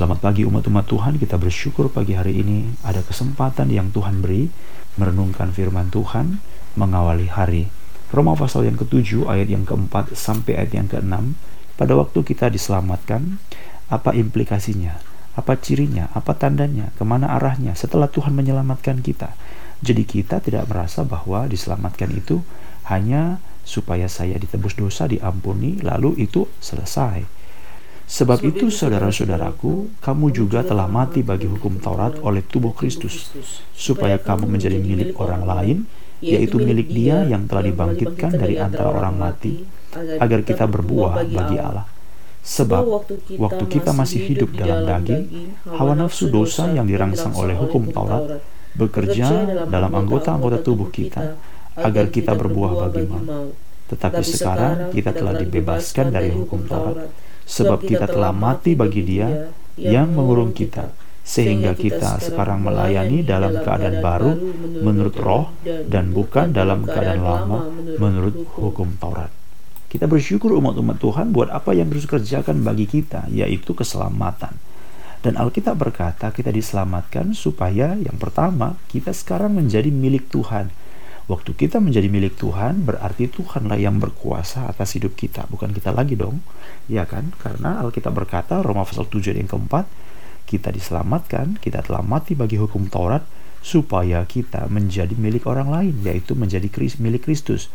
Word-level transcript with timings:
Selamat 0.00 0.32
pagi 0.32 0.48
umat-umat 0.48 0.88
Tuhan, 0.88 1.20
kita 1.20 1.36
bersyukur 1.36 1.92
pagi 1.92 2.16
hari 2.16 2.40
ini 2.40 2.72
ada 2.88 3.04
kesempatan 3.04 3.68
yang 3.68 3.92
Tuhan 3.92 4.24
beri 4.24 4.48
merenungkan 4.96 5.52
firman 5.52 5.92
Tuhan 5.92 6.40
mengawali 6.72 7.28
hari. 7.28 7.68
Roma 8.08 8.32
pasal 8.32 8.64
yang 8.64 8.80
ketujuh 8.80 9.28
ayat 9.28 9.52
yang 9.52 9.68
keempat 9.68 10.16
sampai 10.16 10.56
ayat 10.56 10.72
yang 10.72 10.88
keenam. 10.88 11.36
Pada 11.76 12.00
waktu 12.00 12.16
kita 12.24 12.48
diselamatkan, 12.48 13.44
apa 13.92 14.16
implikasinya? 14.16 14.96
Apa 15.36 15.60
cirinya? 15.60 16.08
Apa 16.16 16.32
tandanya? 16.32 16.96
Ke 16.96 17.04
mana 17.04 17.36
arahnya 17.36 17.76
setelah 17.76 18.08
Tuhan 18.08 18.32
menyelamatkan 18.32 19.04
kita? 19.04 19.36
Jadi 19.84 20.08
kita 20.08 20.40
tidak 20.40 20.64
merasa 20.64 21.04
bahwa 21.04 21.44
diselamatkan 21.44 22.08
itu 22.16 22.40
hanya 22.88 23.36
supaya 23.68 24.08
saya 24.08 24.40
ditebus 24.40 24.80
dosa, 24.80 25.04
diampuni, 25.04 25.76
lalu 25.84 26.24
itu 26.24 26.48
selesai 26.56 27.39
Sebab 28.10 28.42
itu, 28.42 28.74
saudara-saudaraku, 28.74 30.02
kamu 30.02 30.34
juga 30.34 30.66
telah 30.66 30.90
mati 30.90 31.22
bagi 31.22 31.46
hukum 31.46 31.78
Taurat 31.78 32.18
oleh 32.26 32.42
tubuh 32.42 32.74
Kristus, 32.74 33.30
supaya 33.70 34.18
kamu 34.18 34.50
menjadi 34.50 34.82
milik 34.82 35.14
orang 35.22 35.46
lain, 35.46 35.76
yaitu 36.18 36.58
milik 36.58 36.90
Dia 36.90 37.22
yang 37.22 37.46
telah 37.46 37.62
dibangkitkan 37.62 38.34
dari 38.34 38.58
antara 38.58 38.90
orang 38.90 39.14
mati, 39.14 39.62
agar 39.94 40.42
kita 40.42 40.66
berbuah 40.66 41.22
bagi 41.22 41.56
Allah. 41.62 41.86
Sebab 42.42 42.82
waktu 43.38 43.64
kita 43.70 43.94
masih 43.94 44.26
hidup 44.26 44.58
dalam 44.58 44.90
daging, 44.90 45.54
hawa 45.70 45.94
nafsu 45.94 46.26
dosa 46.34 46.66
yang 46.66 46.90
dirangsang 46.90 47.38
oleh 47.38 47.54
hukum 47.54 47.94
Taurat 47.94 48.42
bekerja 48.74 49.46
dalam 49.70 49.92
anggota-anggota 49.94 50.58
tubuh 50.66 50.90
kita 50.90 51.38
agar 51.78 52.10
kita 52.10 52.34
berbuah 52.34 52.90
bagi 52.90 53.06
maut. 53.06 53.54
Tetapi 53.86 54.22
sekarang 54.22 54.74
kita 54.90 55.14
telah 55.14 55.34
dibebaskan 55.38 56.10
dari 56.10 56.34
hukum 56.34 56.66
Taurat 56.66 57.29
sebab 57.50 57.82
kita 57.82 58.06
telah 58.06 58.30
mati 58.30 58.78
bagi 58.78 59.02
Dia 59.02 59.50
yang 59.74 60.14
mengurung 60.14 60.54
kita, 60.54 60.94
sehingga 61.26 61.74
kita 61.74 62.22
sekarang 62.22 62.62
melayani 62.62 63.26
dalam 63.26 63.58
keadaan 63.58 63.98
baru 63.98 64.32
menurut 64.78 65.16
roh 65.18 65.50
dan 65.66 66.14
bukan 66.14 66.54
dalam 66.54 66.86
keadaan 66.86 67.22
lama 67.26 67.66
menurut 67.98 68.46
hukum 68.54 68.94
Taurat. 69.02 69.34
Kita 69.90 70.06
bersyukur 70.06 70.54
umat-umat 70.62 71.02
Tuhan 71.02 71.34
buat 71.34 71.50
apa 71.50 71.74
yang 71.74 71.90
terus 71.90 72.06
kerjakan 72.06 72.62
bagi 72.62 72.86
kita, 72.86 73.26
yaitu 73.26 73.74
keselamatan. 73.74 74.54
Dan 75.20 75.36
Alkitab 75.36 75.76
berkata 75.76 76.30
kita 76.32 76.48
diselamatkan 76.48 77.36
supaya 77.36 77.98
yang 77.98 78.16
pertama 78.16 78.78
kita 78.88 79.12
sekarang 79.12 79.58
menjadi 79.58 79.92
milik 79.92 80.32
Tuhan 80.32 80.72
Waktu 81.30 81.54
kita 81.54 81.78
menjadi 81.78 82.10
milik 82.10 82.42
Tuhan, 82.42 82.82
berarti 82.82 83.30
Tuhanlah 83.30 83.78
yang 83.78 84.02
berkuasa 84.02 84.66
atas 84.66 84.98
hidup 84.98 85.14
kita, 85.14 85.46
bukan 85.46 85.70
kita 85.70 85.94
lagi 85.94 86.18
dong. 86.18 86.42
Ya 86.90 87.06
kan? 87.06 87.30
Karena 87.38 87.78
Alkitab 87.78 88.18
berkata, 88.18 88.58
Roma 88.66 88.82
pasal 88.82 89.06
7 89.06 89.38
yang 89.38 89.46
keempat, 89.46 89.86
kita 90.50 90.74
diselamatkan, 90.74 91.62
kita 91.62 91.86
telah 91.86 92.02
mati 92.02 92.34
bagi 92.34 92.58
hukum 92.58 92.90
Taurat, 92.90 93.22
supaya 93.62 94.26
kita 94.26 94.66
menjadi 94.66 95.14
milik 95.14 95.46
orang 95.46 95.70
lain, 95.70 95.94
yaitu 96.02 96.34
menjadi 96.34 96.66
milik 96.98 97.30
Kristus. 97.30 97.70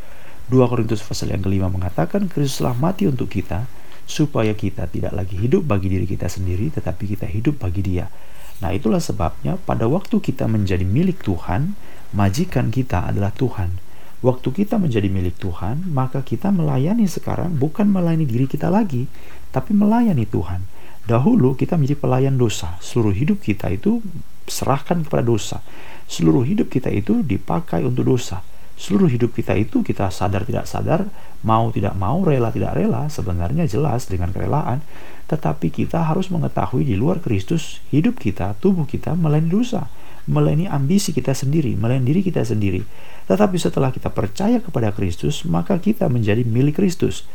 2 0.51 0.59
Korintus 0.67 0.99
pasal 0.99 1.31
yang 1.31 1.39
kelima 1.39 1.71
mengatakan, 1.71 2.27
Kristus 2.27 2.59
telah 2.59 2.75
mati 2.75 3.07
untuk 3.07 3.31
kita, 3.31 3.71
supaya 4.03 4.51
kita 4.51 4.91
tidak 4.91 5.15
lagi 5.15 5.39
hidup 5.39 5.63
bagi 5.63 5.87
diri 5.87 6.03
kita 6.03 6.27
sendiri, 6.27 6.75
tetapi 6.75 7.07
kita 7.07 7.31
hidup 7.31 7.63
bagi 7.63 7.79
dia. 7.79 8.11
Nah 8.59 8.75
itulah 8.75 8.99
sebabnya 8.99 9.55
pada 9.63 9.87
waktu 9.87 10.19
kita 10.19 10.43
menjadi 10.51 10.83
milik 10.83 11.23
Tuhan, 11.23 11.75
majikan 12.13 12.69
kita 12.69 13.09
adalah 13.09 13.33
Tuhan. 13.33 13.81
Waktu 14.25 14.65
kita 14.65 14.81
menjadi 14.81 15.05
milik 15.05 15.37
Tuhan, 15.37 15.85
maka 15.93 16.25
kita 16.25 16.49
melayani 16.49 17.05
sekarang 17.05 17.61
bukan 17.61 17.85
melayani 17.85 18.25
diri 18.25 18.49
kita 18.49 18.73
lagi, 18.73 19.05
tapi 19.53 19.77
melayani 19.77 20.25
Tuhan. 20.25 20.65
Dahulu 21.05 21.53
kita 21.53 21.77
menjadi 21.77 22.01
pelayan 22.01 22.33
dosa. 22.33 22.73
Seluruh 22.81 23.13
hidup 23.13 23.37
kita 23.45 23.69
itu 23.69 24.01
serahkan 24.49 25.05
kepada 25.05 25.21
dosa. 25.21 25.61
Seluruh 26.09 26.41
hidup 26.41 26.73
kita 26.73 26.89
itu 26.89 27.21
dipakai 27.21 27.85
untuk 27.85 28.17
dosa. 28.17 28.41
Seluruh 28.75 29.07
hidup 29.07 29.31
kita 29.31 29.53
itu 29.53 29.85
kita 29.85 30.09
sadar 30.09 30.41
tidak 30.43 30.65
sadar, 30.65 31.05
mau 31.45 31.69
tidak 31.69 31.93
mau, 31.93 32.25
rela 32.25 32.49
tidak 32.49 32.73
rela, 32.73 33.05
sebenarnya 33.07 33.69
jelas 33.69 34.09
dengan 34.09 34.33
kerelaan. 34.33 34.81
Tetapi 35.29 35.69
kita 35.69 36.01
harus 36.01 36.33
mengetahui 36.33 36.81
di 36.81 36.97
luar 36.97 37.21
Kristus, 37.21 37.77
hidup 37.93 38.17
kita, 38.17 38.57
tubuh 38.57 38.89
kita 38.89 39.13
melayani 39.13 39.53
dosa 39.53 39.85
melayani 40.25 40.69
ambisi 40.69 41.13
kita 41.13 41.33
sendiri, 41.33 41.77
melayani 41.77 42.05
diri 42.05 42.21
kita 42.25 42.41
sendiri. 42.41 42.81
Tetapi 43.25 43.57
setelah 43.57 43.89
kita 43.89 44.13
percaya 44.13 44.61
kepada 44.61 44.93
Kristus, 44.93 45.45
maka 45.45 45.77
kita 45.81 46.09
menjadi 46.09 46.45
milik 46.45 46.77
Kristus. 46.81 47.25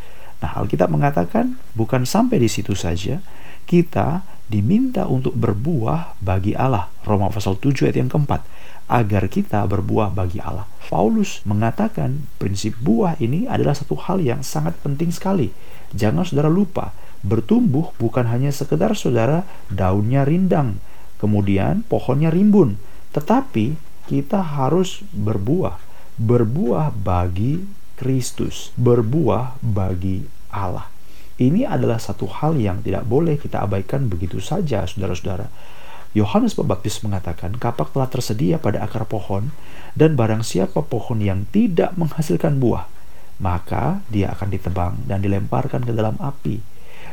Nah, 0.41 0.57
Alkitab 0.57 0.89
mengatakan 0.89 1.59
bukan 1.77 2.07
sampai 2.09 2.41
di 2.41 2.49
situ 2.49 2.73
saja, 2.73 3.21
kita 3.69 4.25
diminta 4.51 5.07
untuk 5.07 5.37
berbuah 5.39 6.19
bagi 6.19 6.59
Allah. 6.59 6.91
Roma 7.07 7.31
pasal 7.31 7.55
7 7.55 7.87
ayat 7.87 7.97
yang 8.03 8.11
keempat 8.11 8.43
agar 8.91 9.31
kita 9.31 9.63
berbuah 9.71 10.11
bagi 10.11 10.43
Allah. 10.43 10.67
Paulus 10.91 11.47
mengatakan 11.47 12.27
prinsip 12.43 12.75
buah 12.83 13.15
ini 13.23 13.47
adalah 13.47 13.79
satu 13.79 13.95
hal 13.95 14.19
yang 14.19 14.43
sangat 14.43 14.75
penting 14.83 15.15
sekali. 15.15 15.55
Jangan 15.95 16.27
saudara 16.27 16.51
lupa, 16.51 16.91
bertumbuh 17.23 17.95
bukan 18.03 18.27
hanya 18.27 18.51
sekedar 18.51 18.99
saudara 18.99 19.47
daunnya 19.71 20.27
rindang, 20.27 20.83
kemudian 21.21 21.85
pohonnya 21.87 22.33
rimbun. 22.33 22.81
Tetapi 23.13 23.77
kita 24.09 24.41
harus 24.41 25.05
berbuah, 25.13 25.79
berbuah 26.17 26.91
bagi 26.97 27.63
Kristus, 28.01 28.73
berbuah 28.81 29.61
bagi 29.61 30.25
Allah. 30.51 30.89
Ini 31.41 31.65
adalah 31.69 31.97
satu 31.97 32.29
hal 32.29 32.57
yang 32.57 32.85
tidak 32.85 33.05
boleh 33.09 33.37
kita 33.41 33.65
abaikan 33.65 34.09
begitu 34.09 34.41
saja, 34.41 34.85
saudara-saudara. 34.85 35.49
Yohanes 36.11 36.59
Pembaptis 36.59 37.01
mengatakan, 37.07 37.55
kapak 37.55 37.95
telah 37.95 38.11
tersedia 38.11 38.59
pada 38.59 38.83
akar 38.83 39.07
pohon, 39.07 39.55
dan 39.95 40.19
barang 40.19 40.43
siapa 40.43 40.83
pohon 40.83 41.23
yang 41.23 41.47
tidak 41.55 41.95
menghasilkan 41.95 42.59
buah, 42.59 42.91
maka 43.39 44.03
dia 44.11 44.35
akan 44.35 44.49
ditebang 44.51 44.95
dan 45.07 45.23
dilemparkan 45.23 45.87
ke 45.87 45.93
dalam 45.95 46.19
api. 46.19 46.61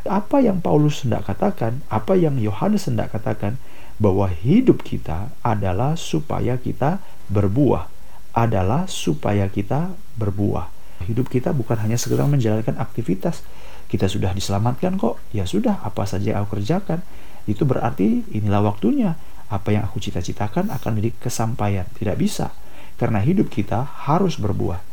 Apa 0.08 0.42
yang 0.42 0.60
Paulus 0.66 1.06
hendak 1.06 1.30
katakan, 1.30 1.86
apa 1.88 2.18
yang 2.18 2.42
Yohanes 2.42 2.90
hendak 2.90 3.14
katakan, 3.14 3.62
bahwa 3.98 4.30
hidup 4.30 4.86
kita 4.86 5.34
adalah 5.42 5.98
supaya 5.98 6.58
kita 6.58 7.02
berbuah, 7.34 7.90
adalah 8.38 8.86
supaya 8.86 9.50
kita 9.50 9.94
berbuah. 10.18 10.70
Hidup 11.06 11.30
kita 11.30 11.54
bukan 11.54 11.78
hanya 11.82 11.98
sekedar 11.98 12.26
menjalankan 12.26 12.78
aktivitas. 12.78 13.42
Kita 13.88 14.06
sudah 14.10 14.34
diselamatkan 14.34 14.98
kok, 14.98 15.22
ya 15.34 15.46
sudah 15.48 15.82
apa 15.82 16.06
saja 16.06 16.36
yang 16.36 16.46
aku 16.46 16.60
kerjakan. 16.60 17.02
Itu 17.48 17.64
berarti 17.64 18.28
inilah 18.34 18.66
waktunya. 18.66 19.16
Apa 19.48 19.72
yang 19.72 19.88
aku 19.88 20.04
cita-citakan 20.04 20.68
akan 20.76 20.92
menjadi 21.00 21.30
kesampaian. 21.30 21.88
Tidak 21.96 22.20
bisa. 22.20 22.52
Karena 23.00 23.24
hidup 23.24 23.48
kita 23.48 23.88
harus 24.10 24.36
berbuah. 24.36 24.84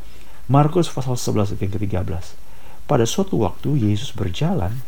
Markus 0.46 0.92
pasal 0.92 1.16
11 1.18 1.56
ayat 1.56 1.72
ke-13. 1.72 2.24
Pada 2.84 3.04
suatu 3.08 3.40
waktu 3.40 3.80
Yesus 3.80 4.12
berjalan 4.12 4.84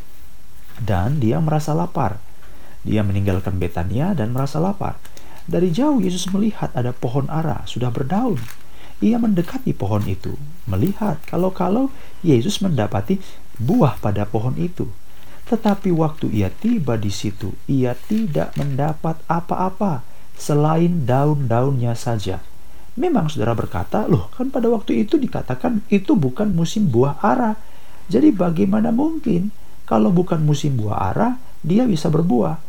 dan 0.78 1.18
dia 1.18 1.40
merasa 1.40 1.72
lapar. 1.72 2.20
Dia 2.86 3.02
meninggalkan 3.02 3.58
Betania 3.58 4.14
dan 4.14 4.30
merasa 4.30 4.62
lapar. 4.62 4.94
Dari 5.50 5.74
jauh 5.74 5.98
Yesus 5.98 6.30
melihat 6.30 6.70
ada 6.70 6.94
pohon 6.94 7.26
ara 7.26 7.66
sudah 7.66 7.90
berdaun. 7.90 8.38
Ia 9.02 9.18
mendekati 9.18 9.74
pohon 9.76 10.06
itu, 10.06 10.38
melihat 10.64 11.20
kalau-kalau 11.26 11.92
Yesus 12.24 12.62
mendapati 12.62 13.20
buah 13.58 13.98
pada 13.98 14.24
pohon 14.24 14.54
itu. 14.56 14.86
Tetapi 15.46 15.92
waktu 15.92 16.32
ia 16.32 16.48
tiba 16.48 16.96
di 16.98 17.12
situ, 17.12 17.54
ia 17.68 17.94
tidak 17.94 18.56
mendapat 18.56 19.20
apa-apa 19.28 20.02
selain 20.34 21.04
daun-daunnya 21.06 21.94
saja. 21.94 22.42
Memang 22.96 23.28
saudara 23.28 23.52
berkata, 23.52 24.08
loh 24.08 24.32
kan 24.32 24.48
pada 24.48 24.72
waktu 24.72 25.04
itu 25.04 25.20
dikatakan 25.20 25.84
itu 25.92 26.16
bukan 26.16 26.56
musim 26.56 26.88
buah 26.88 27.20
ara. 27.20 27.54
Jadi 28.08 28.32
bagaimana 28.32 28.88
mungkin 28.90 29.52
kalau 29.84 30.10
bukan 30.10 30.40
musim 30.42 30.80
buah 30.80 31.12
ara, 31.12 31.38
dia 31.60 31.84
bisa 31.86 32.10
berbuah? 32.10 32.65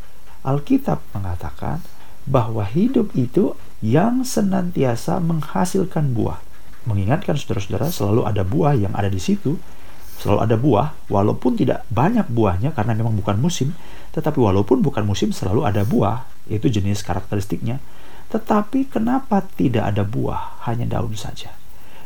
Alkitab 0.48 1.04
mengatakan 1.12 1.84
bahwa 2.24 2.64
hidup 2.64 3.12
itu 3.20 3.60
yang 3.84 4.24
senantiasa 4.24 5.20
menghasilkan 5.20 6.16
buah. 6.16 6.40
Mengingatkan 6.88 7.36
saudara-saudara 7.36 7.92
selalu 7.92 8.22
ada 8.24 8.48
buah 8.48 8.74
yang 8.80 8.96
ada 8.96 9.12
di 9.12 9.20
situ, 9.20 9.60
selalu 10.24 10.40
ada 10.48 10.56
buah 10.56 10.88
walaupun 11.12 11.60
tidak 11.60 11.84
banyak 11.92 12.24
buahnya 12.32 12.72
karena 12.72 12.96
memang 12.96 13.20
bukan 13.20 13.36
musim, 13.36 13.76
tetapi 14.16 14.40
walaupun 14.40 14.80
bukan 14.80 15.04
musim 15.04 15.36
selalu 15.36 15.68
ada 15.68 15.84
buah, 15.84 16.24
itu 16.48 16.72
jenis 16.72 17.04
karakteristiknya. 17.04 17.84
Tetapi 18.32 18.88
kenapa 18.88 19.44
tidak 19.56 19.92
ada 19.92 20.08
buah, 20.08 20.64
hanya 20.68 20.88
daun 20.88 21.16
saja? 21.16 21.52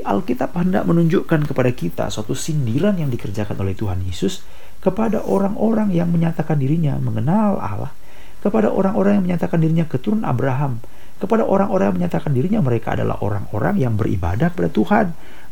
Alkitab 0.01 0.57
hendak 0.57 0.89
menunjukkan 0.89 1.45
kepada 1.45 1.69
kita 1.77 2.10
suatu 2.10 2.33
sindiran 2.33 2.98
yang 2.98 3.13
dikerjakan 3.13 3.54
oleh 3.62 3.77
Tuhan 3.77 4.01
Yesus 4.01 4.42
kepada 4.81 5.21
orang-orang 5.21 5.94
yang 5.94 6.10
menyatakan 6.10 6.57
dirinya 6.57 6.98
mengenal 6.98 7.62
Allah 7.62 7.94
kepada 8.41 8.73
orang-orang 8.73 9.21
yang 9.21 9.25
menyatakan 9.29 9.61
dirinya 9.61 9.85
keturunan 9.85 10.25
Abraham, 10.25 10.81
kepada 11.21 11.45
orang-orang 11.45 11.93
yang 11.93 11.97
menyatakan 12.01 12.33
dirinya 12.33 12.59
mereka 12.65 12.97
adalah 12.97 13.21
orang-orang 13.21 13.77
yang 13.77 13.93
beribadah 13.93 14.49
kepada 14.49 14.69
Tuhan, 14.73 15.05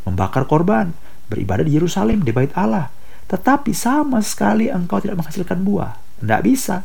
membakar 0.10 0.50
korban, 0.50 0.92
beribadah 1.30 1.62
di 1.62 1.78
Yerusalem, 1.78 2.26
di 2.26 2.34
bait 2.34 2.50
Allah. 2.58 2.90
Tetapi 3.30 3.70
sama 3.78 4.18
sekali 4.26 4.74
engkau 4.74 4.98
tidak 4.98 5.22
menghasilkan 5.22 5.62
buah. 5.62 5.94
Tidak 6.18 6.42
bisa. 6.42 6.82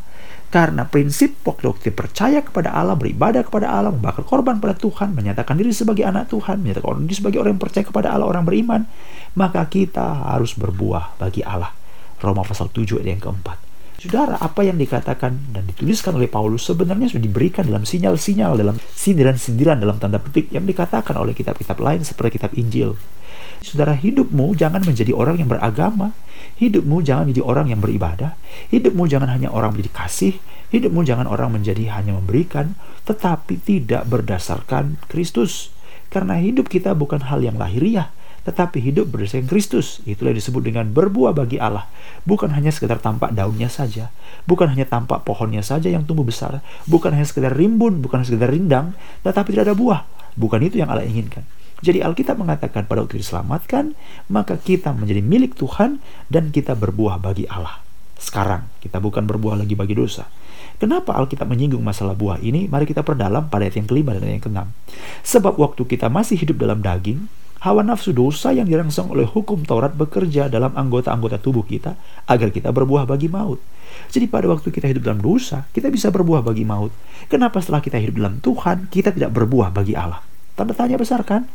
Karena 0.53 0.87
prinsip 0.87 1.41
waktu 1.43 1.91
percaya 1.91 2.45
kepada 2.45 2.71
Allah, 2.71 2.95
beribadah 2.95 3.43
kepada 3.43 3.75
Allah, 3.75 3.91
membakar 3.91 4.23
korban 4.23 4.63
pada 4.63 4.77
Tuhan, 4.77 5.17
menyatakan 5.17 5.59
diri 5.59 5.75
sebagai 5.75 6.07
anak 6.07 6.31
Tuhan, 6.31 6.63
menyatakan 6.63 7.03
diri 7.03 7.17
sebagai 7.17 7.43
orang 7.43 7.59
yang 7.59 7.65
percaya 7.65 7.83
kepada 7.83 8.15
Allah, 8.15 8.29
orang 8.29 8.47
beriman, 8.47 8.87
maka 9.35 9.67
kita 9.67 10.31
harus 10.31 10.55
berbuah 10.55 11.19
bagi 11.19 11.43
Allah. 11.43 11.75
Roma 12.23 12.47
pasal 12.47 12.71
7 12.71 13.03
ayat 13.03 13.19
yang 13.19 13.23
keempat. 13.25 13.74
Saudara, 14.05 14.37
apa 14.37 14.61
yang 14.61 14.77
dikatakan 14.77 15.57
dan 15.57 15.65
dituliskan 15.65 16.13
oleh 16.21 16.29
Paulus 16.29 16.69
sebenarnya 16.69 17.09
sudah 17.09 17.25
diberikan 17.25 17.65
dalam 17.65 17.89
sinyal-sinyal, 17.89 18.53
dalam 18.61 18.77
sindiran-sindiran, 18.77 19.81
dalam 19.81 19.97
tanda 19.97 20.21
petik 20.21 20.53
yang 20.53 20.69
dikatakan 20.69 21.17
oleh 21.17 21.33
kitab-kitab 21.33 21.81
lain 21.81 22.05
seperti 22.05 22.37
kitab 22.37 22.53
Injil. 22.53 23.01
Saudara, 23.65 23.97
hidupmu 23.97 24.53
jangan 24.61 24.85
menjadi 24.85 25.17
orang 25.17 25.41
yang 25.41 25.49
beragama, 25.49 26.13
Hidupmu 26.55 27.03
jangan 27.03 27.27
menjadi 27.27 27.45
orang 27.45 27.67
yang 27.73 27.81
beribadah. 27.83 28.39
Hidupmu 28.71 29.11
jangan 29.11 29.31
hanya 29.35 29.51
orang 29.51 29.75
menjadi 29.75 29.91
kasih. 29.91 30.35
Hidupmu 30.71 31.03
jangan 31.03 31.27
orang 31.27 31.55
menjadi 31.55 31.91
hanya 31.99 32.15
memberikan, 32.19 32.79
tetapi 33.07 33.59
tidak 33.63 34.07
berdasarkan 34.07 35.03
Kristus. 35.11 35.75
Karena 36.11 36.39
hidup 36.39 36.71
kita 36.71 36.95
bukan 36.95 37.27
hal 37.27 37.43
yang 37.43 37.59
lahiriah, 37.59 38.15
tetapi 38.45 38.81
hidup 38.81 39.09
berdasarkan 39.11 39.49
Kristus. 39.49 40.05
Itulah 40.05 40.33
yang 40.33 40.41
disebut 40.41 40.63
dengan 40.65 40.87
berbuah 40.93 41.33
bagi 41.33 41.57
Allah. 41.61 41.89
Bukan 42.29 42.53
hanya 42.53 42.73
sekedar 42.73 43.01
tampak 43.01 43.33
daunnya 43.33 43.69
saja, 43.69 44.13
bukan 44.49 44.73
hanya 44.73 44.85
tampak 44.89 45.25
pohonnya 45.25 45.65
saja 45.65 45.89
yang 45.93 46.05
tumbuh 46.05 46.25
besar, 46.25 46.61
bukan 46.89 47.13
hanya 47.13 47.27
sekedar 47.29 47.53
rimbun, 47.53 48.01
bukan 48.05 48.23
hanya 48.23 48.29
sekedar 48.33 48.49
rindang, 48.53 48.97
tetapi 49.25 49.53
tidak 49.53 49.73
ada 49.73 49.77
buah. 49.77 50.01
Bukan 50.37 50.61
itu 50.65 50.81
yang 50.81 50.89
Allah 50.93 51.05
inginkan. 51.05 51.45
Jadi 51.85 52.01
Alkitab 52.01 52.41
mengatakan 52.41 52.89
pada 52.89 53.05
waktu 53.05 53.21
diselamatkan, 53.21 53.93
maka 54.33 54.57
kita 54.57 54.97
menjadi 54.97 55.21
milik 55.21 55.53
Tuhan 55.59 56.01
dan 56.33 56.49
kita 56.49 56.73
berbuah 56.73 57.21
bagi 57.21 57.45
Allah. 57.45 57.85
Sekarang 58.17 58.73
kita 58.81 59.05
bukan 59.05 59.29
berbuah 59.29 59.61
lagi 59.61 59.77
bagi 59.77 59.93
dosa. 59.93 60.25
Kenapa 60.81 61.15
Alkitab 61.15 61.45
menyinggung 61.47 61.85
masalah 61.85 62.17
buah 62.17 62.41
ini? 62.41 62.67
Mari 62.67 62.89
kita 62.89 63.05
perdalam 63.05 63.53
pada 63.53 63.69
ayat 63.69 63.79
yang 63.79 63.87
kelima 63.87 64.17
dan 64.17 64.27
ayat 64.27 64.41
yang 64.41 64.45
keenam. 64.49 64.69
Sebab 65.23 65.61
waktu 65.61 65.85
kita 65.85 66.09
masih 66.09 66.41
hidup 66.41 66.57
dalam 66.57 66.81
daging, 66.81 67.31
hawa 67.65 67.81
nafsu 67.81 68.13
dosa 68.13 68.53
yang 68.53 68.69
dirangsang 68.69 69.09
oleh 69.09 69.25
hukum 69.25 69.65
Taurat 69.65 69.97
bekerja 69.97 70.53
dalam 70.53 70.77
anggota-anggota 70.77 71.41
tubuh 71.41 71.65
kita 71.65 71.97
agar 72.29 72.53
kita 72.53 72.69
berbuah 72.69 73.09
bagi 73.09 73.33
maut. 73.33 73.57
Jadi 74.13 74.29
pada 74.29 74.45
waktu 74.53 74.69
kita 74.69 74.85
hidup 74.93 75.09
dalam 75.09 75.25
dosa, 75.25 75.65
kita 75.73 75.89
bisa 75.89 76.13
berbuah 76.13 76.45
bagi 76.45 76.69
maut. 76.69 76.93
Kenapa 77.33 77.65
setelah 77.65 77.81
kita 77.81 77.97
hidup 77.97 78.21
dalam 78.21 78.37
Tuhan, 78.45 78.93
kita 78.93 79.17
tidak 79.17 79.33
berbuah 79.33 79.73
bagi 79.73 79.97
Allah? 79.97 80.21
Tanda 80.55 80.77
tanya 80.77 81.01
besar 81.01 81.25
kan? 81.25 81.49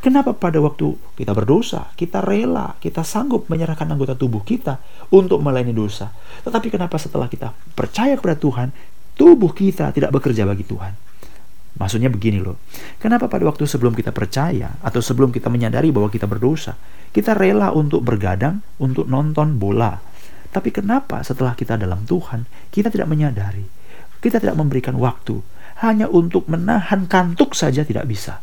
Kenapa 0.00 0.32
pada 0.32 0.62
waktu 0.62 0.96
kita 1.18 1.34
berdosa, 1.34 1.92
kita 1.98 2.22
rela, 2.24 2.78
kita 2.78 3.02
sanggup 3.04 3.50
menyerahkan 3.50 3.90
anggota 3.90 4.16
tubuh 4.16 4.46
kita 4.46 4.80
untuk 5.12 5.42
melayani 5.42 5.76
dosa. 5.76 6.14
Tetapi 6.46 6.72
kenapa 6.72 6.96
setelah 6.96 7.26
kita 7.28 7.52
percaya 7.74 8.16
kepada 8.16 8.38
Tuhan, 8.38 8.72
tubuh 9.18 9.50
kita 9.52 9.92
tidak 9.92 10.14
bekerja 10.14 10.48
bagi 10.48 10.64
Tuhan? 10.64 11.05
Maksudnya 11.76 12.08
begini 12.08 12.40
loh. 12.40 12.56
Kenapa 12.96 13.28
pada 13.28 13.44
waktu 13.44 13.68
sebelum 13.68 13.92
kita 13.92 14.08
percaya 14.08 14.80
atau 14.80 15.04
sebelum 15.04 15.28
kita 15.28 15.52
menyadari 15.52 15.92
bahwa 15.92 16.08
kita 16.08 16.24
berdosa, 16.24 16.72
kita 17.12 17.36
rela 17.36 17.72
untuk 17.76 18.00
bergadang, 18.00 18.64
untuk 18.80 19.04
nonton 19.04 19.60
bola. 19.60 20.00
Tapi 20.48 20.72
kenapa 20.72 21.20
setelah 21.20 21.52
kita 21.52 21.76
dalam 21.76 22.08
Tuhan, 22.08 22.48
kita 22.72 22.88
tidak 22.88 23.12
menyadari, 23.12 23.68
kita 24.24 24.40
tidak 24.40 24.56
memberikan 24.56 24.96
waktu, 24.96 25.44
hanya 25.84 26.08
untuk 26.08 26.48
menahan 26.48 27.04
kantuk 27.04 27.52
saja 27.52 27.84
tidak 27.84 28.08
bisa. 28.08 28.40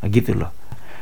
Nah, 0.00 0.08
gitu 0.08 0.32
loh. 0.32 0.48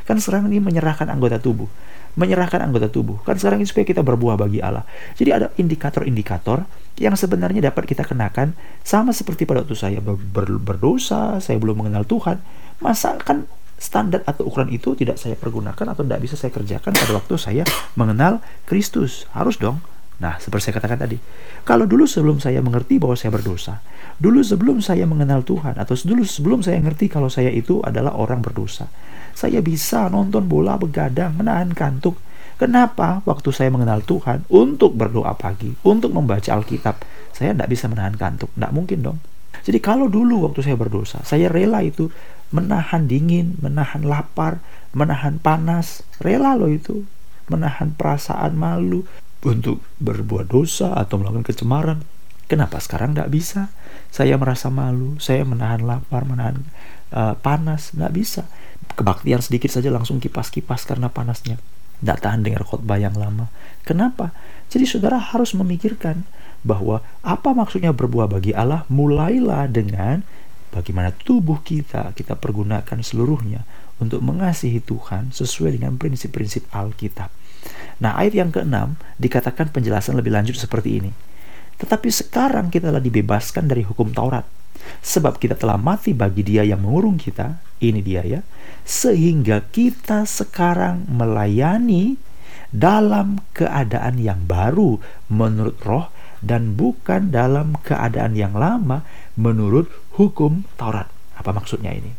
Kan 0.02 0.18
sekarang 0.18 0.50
ini 0.50 0.58
menyerahkan 0.58 1.06
anggota 1.06 1.38
tubuh. 1.38 1.70
Menyerahkan 2.16 2.64
anggota 2.64 2.88
tubuh. 2.88 3.20
Kan 3.26 3.36
sekarang 3.36 3.60
ini 3.60 3.68
supaya 3.68 3.84
kita 3.84 4.00
berbuah 4.00 4.40
bagi 4.40 4.62
Allah. 4.62 4.86
Jadi 5.18 5.30
ada 5.34 5.52
indikator-indikator 5.58 6.64
yang 6.98 7.14
sebenarnya 7.14 7.70
dapat 7.70 7.86
kita 7.86 8.06
kenakan 8.06 8.56
sama 8.82 9.14
seperti 9.14 9.44
pada 9.44 9.62
waktu 9.62 9.76
saya 9.78 9.98
ber 10.02 10.18
ber 10.18 10.58
berdosa, 10.58 11.38
saya 11.38 11.60
belum 11.60 11.84
mengenal 11.86 12.08
Tuhan. 12.08 12.42
Masa 12.82 13.18
kan 13.20 13.46
standar 13.78 14.26
atau 14.26 14.50
ukuran 14.50 14.74
itu 14.74 14.98
tidak 14.98 15.16
saya 15.22 15.38
pergunakan 15.38 15.94
atau 15.94 16.02
tidak 16.02 16.20
bisa 16.22 16.34
saya 16.34 16.50
kerjakan 16.50 16.92
pada 16.98 17.12
waktu 17.14 17.34
saya 17.38 17.62
mengenal 17.94 18.42
Kristus. 18.66 19.30
Harus 19.30 19.56
dong. 19.56 19.78
Nah, 20.18 20.34
seperti 20.42 20.68
saya 20.70 20.82
katakan 20.82 20.98
tadi, 20.98 21.14
kalau 21.62 21.86
dulu 21.86 22.02
sebelum 22.02 22.42
saya 22.42 22.58
mengerti 22.58 22.98
bahwa 22.98 23.14
saya 23.14 23.30
berdosa, 23.30 23.78
dulu 24.18 24.42
sebelum 24.42 24.82
saya 24.82 25.06
mengenal 25.06 25.46
Tuhan, 25.46 25.78
atau 25.78 25.94
dulu 25.94 26.26
sebelum 26.26 26.58
saya 26.58 26.82
mengerti 26.82 27.06
kalau 27.06 27.30
saya 27.30 27.54
itu 27.54 27.78
adalah 27.86 28.18
orang 28.18 28.42
berdosa, 28.42 28.90
saya 29.38 29.62
bisa 29.62 30.10
nonton 30.10 30.50
bola 30.50 30.74
begadang, 30.74 31.38
menahan 31.38 31.70
kantuk. 31.70 32.18
Kenapa 32.58 33.22
waktu 33.22 33.54
saya 33.54 33.70
mengenal 33.70 34.02
Tuhan 34.02 34.42
untuk 34.50 34.98
berdoa 34.98 35.38
pagi, 35.38 35.70
untuk 35.86 36.10
membaca 36.10 36.50
Alkitab, 36.58 37.06
saya 37.30 37.54
tidak 37.54 37.70
bisa 37.70 37.86
menahan 37.86 38.18
kantuk? 38.18 38.50
Tidak 38.58 38.74
mungkin 38.74 38.98
dong. 39.06 39.18
Jadi 39.62 39.78
kalau 39.78 40.10
dulu 40.10 40.50
waktu 40.50 40.66
saya 40.66 40.74
berdosa, 40.74 41.22
saya 41.22 41.46
rela 41.46 41.86
itu 41.86 42.10
menahan 42.50 43.06
dingin, 43.06 43.54
menahan 43.62 44.02
lapar, 44.02 44.58
menahan 44.90 45.38
panas, 45.38 46.02
rela 46.18 46.58
loh 46.58 46.66
itu, 46.66 47.06
menahan 47.46 47.94
perasaan 47.94 48.58
malu, 48.58 49.06
untuk 49.38 49.78
berbuat 50.02 50.50
dosa 50.50 50.98
atau 50.98 51.22
melakukan 51.22 51.46
kecemaran. 51.46 52.02
Kenapa 52.50 52.82
sekarang 52.82 53.14
tidak 53.14 53.30
bisa? 53.30 53.70
Saya 54.10 54.34
merasa 54.34 54.66
malu, 54.72 55.14
saya 55.22 55.46
menahan 55.46 55.84
lapar, 55.84 56.26
menahan 56.26 56.64
uh, 57.14 57.38
panas, 57.38 57.94
nggak 57.94 58.14
bisa. 58.16 58.48
Kebaktian 58.94 59.42
sedikit 59.44 59.68
saja 59.68 59.92
langsung 59.92 60.22
kipas-kipas 60.22 60.88
karena 60.88 61.12
panasnya. 61.12 61.60
Tidak 61.98 62.18
tahan 62.22 62.46
dengar 62.46 62.62
khotbah 62.62 62.96
yang 62.96 63.18
lama. 63.18 63.50
Kenapa? 63.82 64.30
Jadi 64.70 64.86
saudara 64.86 65.18
harus 65.18 65.56
memikirkan 65.56 66.22
bahwa 66.62 67.02
apa 67.22 67.54
maksudnya 67.54 67.90
berbuah 67.94 68.30
bagi 68.30 68.54
Allah 68.54 68.86
mulailah 68.90 69.66
dengan 69.70 70.22
bagaimana 70.74 71.14
tubuh 71.14 71.62
kita 71.62 72.12
kita 72.12 72.36
pergunakan 72.36 72.98
seluruhnya 73.02 73.64
untuk 73.98 74.22
mengasihi 74.22 74.78
Tuhan 74.82 75.34
sesuai 75.34 75.78
dengan 75.78 75.98
prinsip-prinsip 75.98 76.70
Alkitab. 76.70 77.30
Nah, 77.98 78.14
ayat 78.14 78.34
yang 78.38 78.50
keenam 78.54 78.94
dikatakan 79.18 79.74
penjelasan 79.74 80.14
lebih 80.14 80.30
lanjut 80.30 80.54
seperti 80.54 81.02
ini. 81.02 81.10
Tetapi 81.78 82.08
sekarang 82.10 82.68
kita 82.68 82.90
telah 82.90 83.02
dibebaskan 83.02 83.70
dari 83.70 83.86
hukum 83.86 84.10
Taurat. 84.10 84.44
Sebab 85.02 85.38
kita 85.38 85.54
telah 85.54 85.78
mati 85.78 86.14
bagi 86.14 86.42
dia 86.42 86.66
yang 86.66 86.82
mengurung 86.82 87.18
kita, 87.18 87.60
ini 87.78 88.02
dia 88.02 88.22
ya, 88.24 88.40
sehingga 88.82 89.62
kita 89.68 90.24
sekarang 90.24 91.06
melayani 91.06 92.18
dalam 92.74 93.40
keadaan 93.52 94.20
yang 94.20 94.44
baru 94.44 95.00
menurut 95.28 95.78
roh 95.84 96.06
dan 96.44 96.78
bukan 96.78 97.34
dalam 97.34 97.74
keadaan 97.82 98.38
yang 98.38 98.54
lama 98.54 99.02
menurut 99.34 99.90
hukum 100.18 100.66
Taurat. 100.78 101.10
Apa 101.38 101.54
maksudnya 101.54 101.94
ini? 101.94 102.14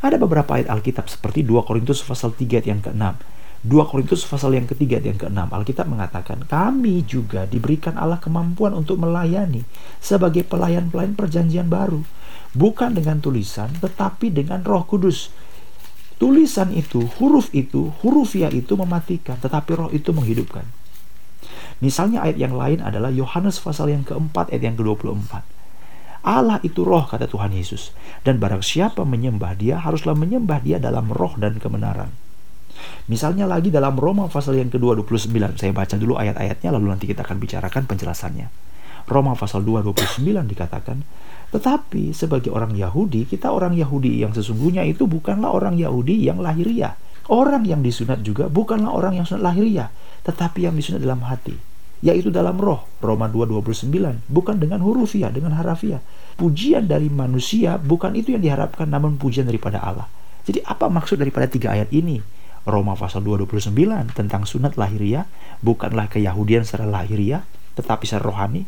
Ada 0.00 0.16
beberapa 0.16 0.56
ayat 0.56 0.70
Alkitab 0.70 1.10
seperti 1.10 1.42
2 1.42 1.66
Korintus 1.66 2.00
pasal 2.02 2.32
3 2.32 2.62
ayat 2.62 2.66
yang 2.70 2.80
ke-6 2.82 3.35
2 3.66 3.82
Korintus 3.90 4.22
pasal 4.22 4.54
yang 4.54 4.70
ketiga 4.70 5.02
dan 5.02 5.18
keenam 5.18 5.50
Alkitab 5.50 5.90
mengatakan 5.90 6.46
kami 6.46 7.02
juga 7.02 7.50
diberikan 7.50 7.98
Allah 7.98 8.22
kemampuan 8.22 8.70
untuk 8.70 8.94
melayani 9.02 9.66
sebagai 9.98 10.46
pelayan-pelayan 10.46 11.18
perjanjian 11.18 11.66
baru 11.66 12.06
bukan 12.54 12.94
dengan 12.94 13.18
tulisan 13.18 13.74
tetapi 13.82 14.30
dengan 14.30 14.62
Roh 14.62 14.86
Kudus. 14.86 15.34
Tulisan 16.14 16.70
itu 16.78 17.10
huruf 17.18 17.50
itu 17.50 17.90
hurufiah 18.06 18.54
itu 18.54 18.78
mematikan 18.78 19.34
tetapi 19.42 19.74
roh 19.74 19.90
itu 19.90 20.14
menghidupkan. 20.14 20.62
Misalnya 21.82 22.22
ayat 22.22 22.38
yang 22.38 22.54
lain 22.54 22.78
adalah 22.80 23.10
Yohanes 23.10 23.58
pasal 23.58 23.90
yang 23.90 24.06
keempat 24.06 24.54
ayat 24.54 24.62
yang 24.62 24.76
ke-24 24.78 25.42
Allah 26.22 26.62
itu 26.62 26.86
roh 26.86 27.02
kata 27.02 27.26
Tuhan 27.26 27.50
Yesus. 27.50 27.90
Dan 28.22 28.38
barang 28.38 28.62
siapa 28.62 29.02
menyembah 29.02 29.58
dia 29.58 29.82
haruslah 29.82 30.14
menyembah 30.14 30.62
dia 30.62 30.78
dalam 30.78 31.10
roh 31.10 31.34
dan 31.34 31.58
kebenaran 31.58 32.14
Misalnya 33.06 33.46
lagi 33.46 33.70
dalam 33.70 33.94
Roma 33.94 34.26
pasal 34.26 34.58
yang 34.58 34.70
kedua 34.70 34.98
29, 34.98 35.30
saya 35.58 35.70
baca 35.70 35.94
dulu 35.94 36.18
ayat-ayatnya 36.18 36.74
lalu 36.74 36.90
nanti 36.90 37.06
kita 37.06 37.22
akan 37.22 37.38
bicarakan 37.38 37.86
penjelasannya. 37.86 38.46
Roma 39.06 39.38
pasal 39.38 39.62
2 39.62 39.86
29 39.86 40.26
dikatakan, 40.50 40.98
tetapi 41.54 42.10
sebagai 42.10 42.50
orang 42.50 42.74
Yahudi, 42.74 43.22
kita 43.30 43.54
orang 43.54 43.78
Yahudi 43.78 44.26
yang 44.26 44.34
sesungguhnya 44.34 44.82
itu 44.82 45.06
bukanlah 45.06 45.54
orang 45.54 45.78
Yahudi 45.78 46.26
yang 46.26 46.42
lahiriah. 46.42 46.98
Orang 47.30 47.66
yang 47.66 47.82
disunat 47.82 48.22
juga 48.22 48.50
bukanlah 48.50 48.90
orang 48.90 49.18
yang 49.18 49.26
sunat 49.26 49.42
lahiriah, 49.42 49.90
tetapi 50.26 50.66
yang 50.66 50.74
disunat 50.74 51.02
dalam 51.02 51.22
hati, 51.26 51.54
yaitu 52.02 52.34
dalam 52.34 52.58
roh. 52.58 52.86
Roma 52.98 53.30
2:29, 53.30 54.26
bukan 54.26 54.58
dengan 54.58 54.82
hurufiah, 54.82 55.30
dengan 55.30 55.54
harafiah. 55.54 56.02
Pujian 56.34 56.90
dari 56.90 57.06
manusia 57.06 57.78
bukan 57.78 58.14
itu 58.18 58.34
yang 58.34 58.42
diharapkan 58.42 58.90
namun 58.90 59.14
pujian 59.14 59.46
daripada 59.46 59.78
Allah. 59.82 60.10
Jadi 60.46 60.62
apa 60.66 60.86
maksud 60.86 61.18
daripada 61.18 61.50
tiga 61.50 61.74
ayat 61.74 61.90
ini? 61.90 62.22
Roma 62.66 62.98
pasal 62.98 63.22
229 63.22 63.70
tentang 64.10 64.42
sunat 64.42 64.74
lahiriah 64.74 65.30
bukanlah 65.62 66.10
keyahudian 66.10 66.66
secara 66.66 66.90
lahiriah 66.90 67.46
tetapi 67.78 68.08
secara 68.08 68.26
rohani. 68.26 68.66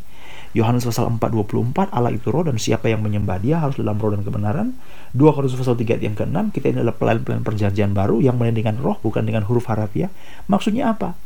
Yohanes 0.56 0.86
pasal 0.86 1.12
4:24 1.12 1.92
Allah 1.92 2.12
itu 2.14 2.32
roh 2.32 2.46
dan 2.46 2.56
siapa 2.56 2.88
yang 2.88 3.04
menyembah 3.04 3.36
dia 3.42 3.60
harus 3.60 3.76
dalam 3.76 4.00
roh 4.00 4.14
dan 4.14 4.24
kebenaran. 4.24 4.78
2 5.12 5.34
Korintus 5.34 5.58
pasal 5.58 5.76
3 5.76 6.00
yang 6.00 6.16
ke-6 6.16 6.54
kita 6.56 6.72
ini 6.72 6.80
adalah 6.80 6.96
pelayan-pelayan 6.96 7.44
perjanjian 7.44 7.90
baru 7.92 8.22
yang 8.22 8.40
mulai 8.40 8.54
dengan 8.54 8.80
roh 8.80 8.96
bukan 9.02 9.26
dengan 9.26 9.44
huruf 9.44 9.68
harafiah. 9.68 10.08
Maksudnya 10.48 10.94
apa? 10.94 11.18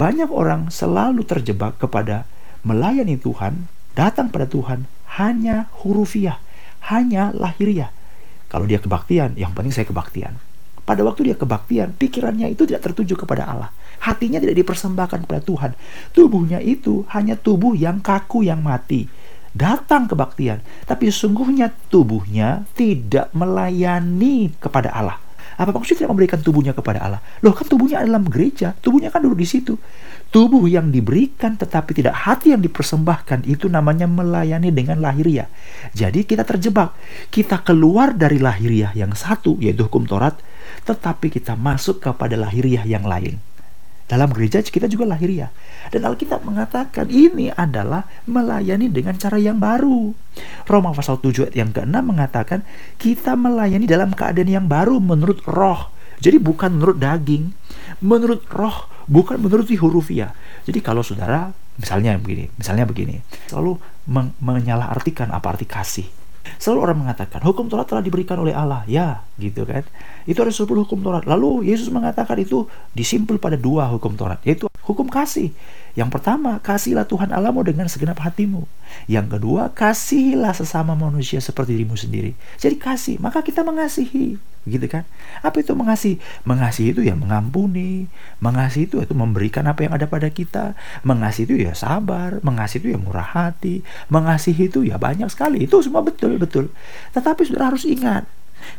Banyak 0.00 0.30
orang 0.32 0.72
selalu 0.72 1.26
terjebak 1.28 1.76
kepada 1.76 2.24
melayani 2.64 3.20
Tuhan, 3.20 3.68
datang 3.92 4.32
pada 4.32 4.48
Tuhan 4.48 4.88
hanya 5.20 5.68
hurufiah, 5.84 6.40
hanya 6.88 7.34
lahiriah. 7.36 7.92
Kalau 8.48 8.64
dia 8.64 8.80
kebaktian, 8.80 9.36
yang 9.36 9.52
penting 9.52 9.74
saya 9.74 9.86
kebaktian. 9.88 10.53
Pada 10.84 11.00
waktu 11.00 11.32
dia 11.32 11.36
kebaktian, 11.36 11.96
pikirannya 11.96 12.52
itu 12.52 12.68
tidak 12.68 12.92
tertuju 12.92 13.16
kepada 13.24 13.48
Allah. 13.48 13.72
Hatinya 14.04 14.36
tidak 14.36 14.60
dipersembahkan 14.60 15.24
kepada 15.24 15.40
Tuhan. 15.40 15.72
Tubuhnya 16.12 16.60
itu 16.60 17.08
hanya 17.16 17.40
tubuh 17.40 17.72
yang 17.72 18.04
kaku, 18.04 18.44
yang 18.44 18.60
mati. 18.60 19.08
Datang 19.54 20.10
kebaktian, 20.10 20.60
tapi 20.84 21.08
sesungguhnya 21.08 21.72
tubuhnya 21.88 22.68
tidak 22.76 23.32
melayani 23.32 24.52
kepada 24.60 24.92
Allah. 24.92 25.24
Apa 25.54 25.70
maksudnya 25.70 26.04
tidak 26.04 26.12
memberikan 26.12 26.40
tubuhnya 26.42 26.74
kepada 26.74 26.98
Allah? 26.98 27.20
Loh 27.38 27.54
kan 27.54 27.62
tubuhnya 27.62 28.02
adalah 28.02 28.18
gereja, 28.26 28.74
tubuhnya 28.82 29.14
kan 29.14 29.22
duduk 29.22 29.38
di 29.38 29.48
situ. 29.48 29.78
Tubuh 30.34 30.66
yang 30.66 30.90
diberikan 30.90 31.54
tetapi 31.54 31.94
tidak 31.94 32.26
hati 32.26 32.50
yang 32.50 32.58
dipersembahkan 32.58 33.46
itu 33.46 33.70
namanya 33.70 34.10
melayani 34.10 34.74
dengan 34.74 34.98
lahiriah. 34.98 35.46
Jadi 35.94 36.26
kita 36.26 36.42
terjebak. 36.42 36.90
Kita 37.30 37.62
keluar 37.62 38.18
dari 38.18 38.42
lahiriah 38.42 38.90
yang 38.98 39.14
satu 39.14 39.54
yaitu 39.62 39.86
hukum 39.86 40.10
Taurat, 40.10 40.34
tetapi 40.84 41.32
kita 41.32 41.56
masuk 41.56 42.00
kepada 42.04 42.36
lahiriah 42.36 42.84
yang 42.84 43.04
lain. 43.04 43.40
Dalam 44.04 44.28
gereja 44.36 44.60
kita 44.60 44.84
juga 44.84 45.08
lahiriah. 45.08 45.48
Dan 45.88 46.04
Alkitab 46.04 46.44
mengatakan 46.44 47.08
ini 47.08 47.48
adalah 47.48 48.04
melayani 48.28 48.92
dengan 48.92 49.16
cara 49.16 49.40
yang 49.40 49.56
baru. 49.56 50.12
Roma 50.68 50.92
pasal 50.92 51.16
7 51.24 51.48
ayat 51.48 51.56
yang 51.56 51.70
ke-6 51.72 51.96
mengatakan 52.04 52.60
kita 53.00 53.32
melayani 53.32 53.88
dalam 53.88 54.12
keadaan 54.12 54.50
yang 54.52 54.66
baru 54.68 55.00
menurut 55.00 55.40
roh. 55.48 55.88
Jadi 56.20 56.36
bukan 56.36 56.76
menurut 56.76 57.00
daging, 57.00 57.52
menurut 58.04 58.44
roh, 58.52 58.92
bukan 59.08 59.40
menurut 59.40 59.68
hurufiah. 59.72 60.36
Jadi 60.68 60.78
kalau 60.84 61.00
saudara 61.00 61.52
misalnya 61.80 62.16
begini, 62.20 62.52
misalnya 62.54 62.84
begini, 62.84 63.24
selalu 63.48 63.80
men 64.08 64.36
menyalahartikan 64.38 65.32
apa 65.32 65.56
arti 65.56 65.66
kasih. 65.66 66.23
Selalu 66.60 66.78
orang 66.90 66.98
mengatakan 67.04 67.40
hukum 67.44 67.68
Taurat 67.68 67.88
telah 67.88 68.04
diberikan 68.04 68.36
oleh 68.40 68.52
Allah, 68.52 68.84
ya, 68.84 69.24
gitu 69.40 69.64
kan? 69.64 69.84
Itu 70.28 70.44
ada 70.44 70.52
10 70.52 70.64
hukum 70.64 71.00
Taurat. 71.00 71.24
Lalu 71.24 71.68
Yesus 71.68 71.88
mengatakan 71.88 72.36
itu 72.40 72.68
disimpul 72.92 73.40
pada 73.40 73.56
dua 73.56 73.88
hukum 73.92 74.16
Taurat, 74.16 74.40
yaitu 74.44 74.68
hukum 74.84 75.08
kasih. 75.08 75.52
Yang 75.94 76.10
pertama, 76.20 76.58
kasihlah 76.58 77.06
Tuhan 77.06 77.30
Allahmu 77.30 77.62
dengan 77.62 77.86
segenap 77.86 78.18
hatimu. 78.18 78.66
Yang 79.06 79.38
kedua, 79.38 79.70
kasihilah 79.70 80.50
sesama 80.50 80.98
manusia 80.98 81.38
seperti 81.38 81.78
dirimu 81.78 81.94
sendiri. 81.94 82.34
Jadi 82.58 82.76
kasih, 82.76 83.16
maka 83.22 83.40
kita 83.46 83.62
mengasihi, 83.62 84.36
gitu 84.64 84.88
kan? 84.88 85.04
Apa 85.44 85.60
itu 85.60 85.76
mengasihi? 85.76 86.16
Mengasihi 86.48 86.96
itu 86.96 87.00
ya 87.04 87.12
mengampuni, 87.12 88.08
mengasihi 88.40 88.88
itu 88.88 89.00
itu 89.04 89.12
memberikan 89.12 89.68
apa 89.68 89.84
yang 89.84 89.92
ada 89.92 90.08
pada 90.08 90.28
kita, 90.32 90.76
mengasihi 91.04 91.44
itu 91.44 91.54
ya 91.68 91.72
sabar, 91.76 92.40
mengasihi 92.40 92.80
itu 92.84 92.88
ya 92.96 92.98
murah 92.98 93.28
hati, 93.36 93.84
mengasihi 94.08 94.72
itu 94.72 94.84
ya 94.84 94.96
banyak 94.96 95.28
sekali. 95.28 95.68
Itu 95.68 95.84
semua 95.84 96.00
betul 96.00 96.40
betul. 96.40 96.72
Tetapi 97.12 97.44
sudah 97.44 97.70
harus 97.72 97.84
ingat, 97.84 98.24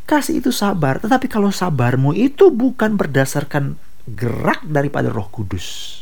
kasih 0.09 0.41
itu 0.41 0.49
sabar. 0.49 0.97
Tetapi 0.97 1.29
kalau 1.29 1.53
sabarmu 1.53 2.17
itu 2.17 2.49
bukan 2.49 2.97
berdasarkan 2.97 3.77
gerak 4.05 4.61
daripada 4.65 5.09
Roh 5.09 5.29
Kudus, 5.29 6.01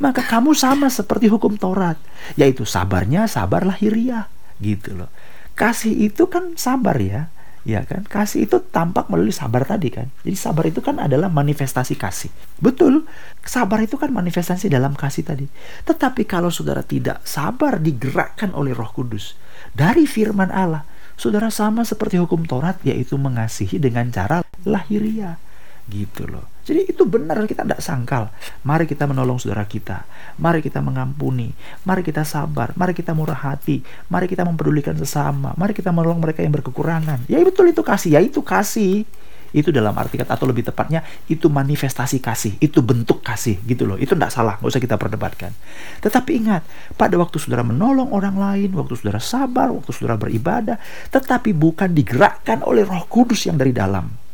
maka 0.00 0.24
kamu 0.24 0.56
sama 0.56 0.88
seperti 0.92 1.28
hukum 1.28 1.56
Taurat, 1.56 1.96
yaitu 2.36 2.64
sabarnya 2.64 3.28
sabar 3.28 3.64
lahiriah, 3.64 4.28
gitu 4.60 4.96
loh. 4.96 5.10
Kasih 5.56 5.92
itu 5.92 6.28
kan 6.28 6.56
sabar 6.60 7.00
ya, 7.00 7.32
ya 7.66 7.82
kan? 7.82 8.06
Kasih 8.06 8.46
itu 8.46 8.62
tampak 8.70 9.10
melalui 9.10 9.34
sabar 9.34 9.66
tadi 9.66 9.90
kan. 9.90 10.06
Jadi 10.22 10.38
sabar 10.38 10.64
itu 10.70 10.78
kan 10.78 11.02
adalah 11.02 11.26
manifestasi 11.26 11.98
kasih. 11.98 12.30
Betul, 12.62 13.04
sabar 13.42 13.82
itu 13.82 13.98
kan 13.98 14.14
manifestasi 14.14 14.70
dalam 14.70 14.94
kasih 14.94 15.26
tadi. 15.26 15.50
Tetapi 15.82 16.22
kalau 16.24 16.54
saudara 16.54 16.86
tidak 16.86 17.26
sabar 17.26 17.82
digerakkan 17.82 18.54
oleh 18.54 18.70
Roh 18.70 18.94
Kudus 18.94 19.34
dari 19.74 20.06
firman 20.06 20.54
Allah, 20.54 20.86
saudara 21.18 21.50
sama 21.50 21.82
seperti 21.82 22.22
hukum 22.22 22.46
Taurat 22.46 22.78
yaitu 22.86 23.18
mengasihi 23.18 23.82
dengan 23.82 24.08
cara 24.14 24.46
lahiriah 24.62 25.36
gitu 25.90 26.30
loh. 26.30 26.55
Jadi 26.66 26.90
itu 26.90 27.06
benar 27.06 27.38
kita 27.46 27.62
tidak 27.62 27.78
sangkal. 27.78 28.26
Mari 28.66 28.90
kita 28.90 29.06
menolong 29.06 29.38
saudara 29.38 29.62
kita. 29.62 30.02
Mari 30.42 30.58
kita 30.66 30.82
mengampuni. 30.82 31.54
Mari 31.86 32.02
kita 32.02 32.26
sabar. 32.26 32.74
Mari 32.74 32.90
kita 32.90 33.14
murah 33.14 33.38
hati. 33.38 33.86
Mari 34.10 34.26
kita 34.26 34.42
mempedulikan 34.42 34.98
sesama. 34.98 35.54
Mari 35.54 35.78
kita 35.78 35.94
menolong 35.94 36.18
mereka 36.18 36.42
yang 36.42 36.50
berkekurangan. 36.58 37.30
Ya 37.30 37.38
betul 37.46 37.70
itu 37.70 37.86
kasih. 37.86 38.18
Ya 38.18 38.20
itu 38.20 38.42
kasih. 38.42 39.06
Itu 39.54 39.70
dalam 39.70 39.94
arti 39.94 40.18
kata 40.18 40.34
atau 40.34 40.50
lebih 40.50 40.66
tepatnya 40.66 41.06
itu 41.30 41.46
manifestasi 41.46 42.18
kasih. 42.18 42.58
Itu 42.58 42.82
bentuk 42.82 43.22
kasih 43.22 43.62
gitu 43.62 43.86
loh. 43.86 43.94
Itu 43.94 44.18
tidak 44.18 44.34
salah. 44.34 44.58
Nggak 44.58 44.74
usah 44.74 44.82
kita 44.82 44.98
perdebatkan. 44.98 45.54
Tetapi 46.02 46.30
ingat, 46.34 46.66
pada 46.98 47.14
waktu 47.14 47.38
saudara 47.38 47.62
menolong 47.62 48.10
orang 48.10 48.34
lain, 48.34 48.74
waktu 48.74 48.98
saudara 48.98 49.22
sabar, 49.22 49.70
waktu 49.70 49.94
saudara 49.94 50.18
beribadah, 50.18 50.82
tetapi 51.14 51.54
bukan 51.54 51.94
digerakkan 51.94 52.66
oleh 52.66 52.82
roh 52.82 53.06
kudus 53.06 53.46
yang 53.46 53.54
dari 53.54 53.70
dalam 53.70 54.26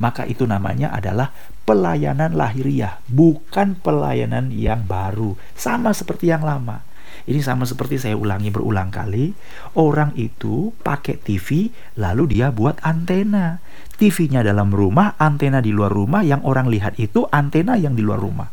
maka 0.00 0.24
itu 0.24 0.48
namanya 0.48 0.90
adalah 0.96 1.28
pelayanan 1.64 2.34
lahiriah, 2.34 2.98
bukan 3.06 3.78
pelayanan 3.78 4.50
yang 4.50 4.84
baru. 4.84 5.38
Sama 5.54 5.94
seperti 5.94 6.32
yang 6.32 6.42
lama. 6.42 6.82
Ini 7.28 7.40
sama 7.44 7.68
seperti 7.68 8.00
saya 8.00 8.16
ulangi 8.16 8.48
berulang 8.48 8.88
kali, 8.88 9.36
orang 9.76 10.16
itu 10.16 10.72
pakai 10.80 11.20
TV 11.20 11.68
lalu 12.00 12.38
dia 12.38 12.48
buat 12.50 12.80
antena. 12.80 13.60
TV-nya 14.00 14.40
dalam 14.40 14.72
rumah, 14.72 15.14
antena 15.20 15.60
di 15.60 15.76
luar 15.76 15.92
rumah, 15.92 16.24
yang 16.24 16.40
orang 16.40 16.72
lihat 16.72 16.96
itu 16.96 17.28
antena 17.28 17.76
yang 17.76 17.92
di 17.92 18.00
luar 18.00 18.16
rumah. 18.16 18.48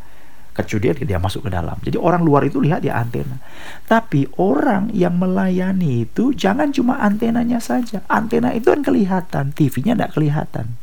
Kecuali 0.52 1.06
dia, 1.06 1.22
masuk 1.22 1.46
ke 1.46 1.50
dalam. 1.54 1.78
Jadi 1.80 1.96
orang 1.96 2.20
luar 2.26 2.42
itu 2.44 2.58
lihat 2.58 2.82
dia 2.82 2.98
antena. 2.98 3.38
Tapi 3.86 4.26
orang 4.42 4.90
yang 4.90 5.16
melayani 5.16 6.04
itu 6.04 6.34
jangan 6.34 6.74
cuma 6.74 6.98
antenanya 6.98 7.62
saja. 7.62 8.02
Antena 8.10 8.52
itu 8.52 8.74
kan 8.74 8.82
kelihatan, 8.82 9.54
TV-nya 9.54 9.94
tidak 9.94 10.18
kelihatan. 10.18 10.76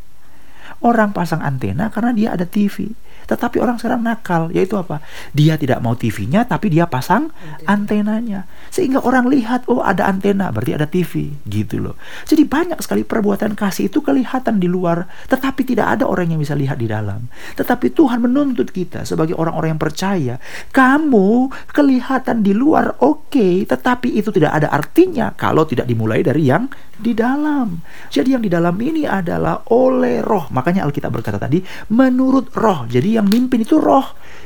Orang 0.85 1.17
pasang 1.17 1.41
antena 1.41 1.89
karena 1.89 2.13
dia 2.13 2.29
ada 2.37 2.45
TV. 2.45 2.93
Tetapi 3.25 3.57
orang 3.61 3.77
sekarang 3.81 4.05
nakal, 4.05 4.53
yaitu 4.53 4.77
apa? 4.77 5.01
Dia 5.33 5.57
tidak 5.57 5.81
mau 5.81 5.97
TV-nya, 5.97 6.45
tapi 6.45 6.69
dia 6.69 6.85
pasang 6.85 7.29
antenanya. 7.65 8.45
Sehingga 8.69 9.01
orang 9.01 9.29
lihat, 9.29 9.65
oh 9.69 9.81
ada 9.81 10.05
antena, 10.09 10.49
berarti 10.53 10.73
ada 10.77 10.87
TV. 10.87 11.33
Gitu 11.45 11.81
loh. 11.81 11.97
Jadi 12.25 12.45
banyak 12.45 12.79
sekali 12.81 13.01
perbuatan 13.05 13.57
kasih 13.57 13.89
itu 13.89 14.01
kelihatan 14.01 14.61
di 14.61 14.69
luar, 14.69 15.09
tetapi 15.29 15.65
tidak 15.65 15.99
ada 15.99 16.05
orang 16.05 16.33
yang 16.33 16.39
bisa 16.41 16.53
lihat 16.53 16.77
di 16.77 16.87
dalam. 16.89 17.27
Tetapi 17.57 17.91
Tuhan 17.91 18.21
menuntut 18.21 18.69
kita 18.69 19.03
sebagai 19.03 19.37
orang-orang 19.37 19.77
yang 19.77 19.81
percaya, 19.81 20.35
kamu 20.69 21.49
kelihatan 21.71 22.45
di 22.45 22.53
luar 22.53 22.99
oke, 23.01 23.31
okay, 23.31 23.65
tetapi 23.65 24.15
itu 24.15 24.29
tidak 24.29 24.61
ada 24.61 24.69
artinya 24.71 25.33
kalau 25.33 25.65
tidak 25.65 25.89
dimulai 25.89 26.21
dari 26.21 26.47
yang 26.47 26.69
di 26.95 27.11
dalam. 27.11 27.83
Jadi 28.07 28.35
yang 28.35 28.43
di 28.43 28.51
dalam 28.51 28.75
ini 28.79 29.03
adalah 29.03 29.67
oleh 29.71 30.23
roh. 30.23 30.47
Makanya 30.51 30.87
Alkitab 30.87 31.11
berkata 31.11 31.35
tadi, 31.35 31.59
menurut 31.91 32.55
roh. 32.55 32.87
Jadi 32.87 33.14
yang 33.15 33.27
mimpin 33.31 33.63
itu 33.63 33.79
roh. 33.79 34.03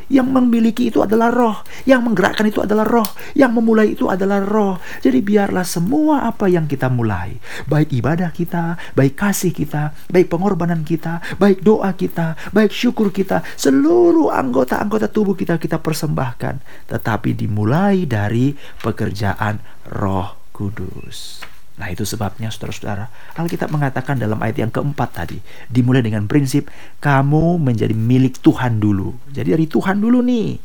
Yang 0.10 0.26
memiliki 0.42 0.90
itu 0.90 1.06
adalah 1.06 1.30
roh. 1.30 1.62
Yang 1.86 2.02
menggerakkan 2.10 2.50
itu 2.50 2.66
adalah 2.66 2.82
roh. 2.82 3.06
Yang 3.38 3.52
memulai 3.54 3.94
itu 3.94 4.10
adalah 4.10 4.42
roh. 4.42 4.82
Jadi 5.06 5.22
biarlah 5.22 5.62
semua 5.62 6.26
apa 6.26 6.50
yang 6.50 6.66
kita 6.66 6.90
mulai. 6.90 7.38
Baik 7.70 7.94
ibadah 7.94 8.34
kita, 8.34 8.74
baik 8.98 9.14
kasih 9.14 9.54
kita, 9.54 9.94
baik 10.10 10.34
pengorbanan 10.34 10.82
kita, 10.82 11.22
baik 11.38 11.62
doa 11.62 11.94
kita, 11.94 12.34
baik 12.50 12.74
syukur 12.74 13.14
kita. 13.14 13.46
Seluruh 13.54 14.34
anggota-anggota 14.34 15.14
tubuh 15.14 15.38
kita 15.38 15.62
kita 15.62 15.78
persembahkan. 15.78 16.90
Tetapi 16.90 17.38
dimulai 17.38 18.10
dari 18.10 18.58
pekerjaan 18.82 19.62
roh 19.94 20.50
kudus. 20.50 21.59
Nah 21.80 21.88
itu 21.88 22.04
sebabnya 22.04 22.52
saudara-saudara 22.52 23.08
Alkitab 23.40 23.72
mengatakan 23.72 24.20
dalam 24.20 24.36
ayat 24.44 24.60
yang 24.60 24.68
keempat 24.68 25.16
tadi 25.16 25.40
Dimulai 25.72 26.04
dengan 26.04 26.28
prinsip 26.28 26.68
Kamu 27.00 27.56
menjadi 27.56 27.96
milik 27.96 28.44
Tuhan 28.44 28.84
dulu 28.84 29.16
Jadi 29.32 29.56
dari 29.56 29.64
Tuhan 29.64 30.04
dulu 30.04 30.20
nih 30.20 30.60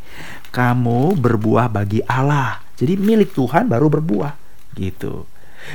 Kamu 0.51 1.15
berbuah 1.15 1.71
bagi 1.71 2.03
Allah 2.03 2.59
Jadi 2.75 2.99
milik 2.99 3.31
Tuhan 3.31 3.71
baru 3.71 3.87
berbuah 3.87 4.35
Gitu 4.75 5.31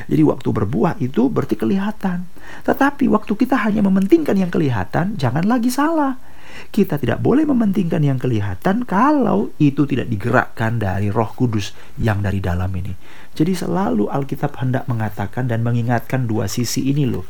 jadi 0.06 0.22
waktu 0.22 0.50
berbuah 0.54 1.02
itu 1.02 1.34
berarti 1.34 1.58
kelihatan. 1.58 2.30
Tetapi 2.66 3.10
waktu 3.10 3.34
kita 3.34 3.58
hanya 3.58 3.82
mementingkan 3.82 4.38
yang 4.38 4.54
kelihatan, 4.54 5.18
jangan 5.18 5.46
lagi 5.50 5.74
salah. 5.74 6.22
Kita 6.68 7.00
tidak 7.00 7.24
boleh 7.24 7.48
mementingkan 7.48 8.04
yang 8.04 8.20
kelihatan 8.20 8.84
kalau 8.84 9.56
itu 9.56 9.88
tidak 9.88 10.12
digerakkan 10.12 10.76
dari 10.76 11.08
Roh 11.08 11.32
Kudus 11.32 11.72
yang 11.96 12.20
dari 12.20 12.44
dalam 12.44 12.70
ini. 12.76 12.92
Jadi 13.40 13.56
selalu 13.56 14.12
Alkitab 14.12 14.60
hendak 14.60 14.84
mengatakan 14.92 15.48
dan 15.48 15.64
mengingatkan 15.64 16.28
dua 16.28 16.52
sisi 16.52 16.92
ini 16.92 17.08
loh. 17.08 17.24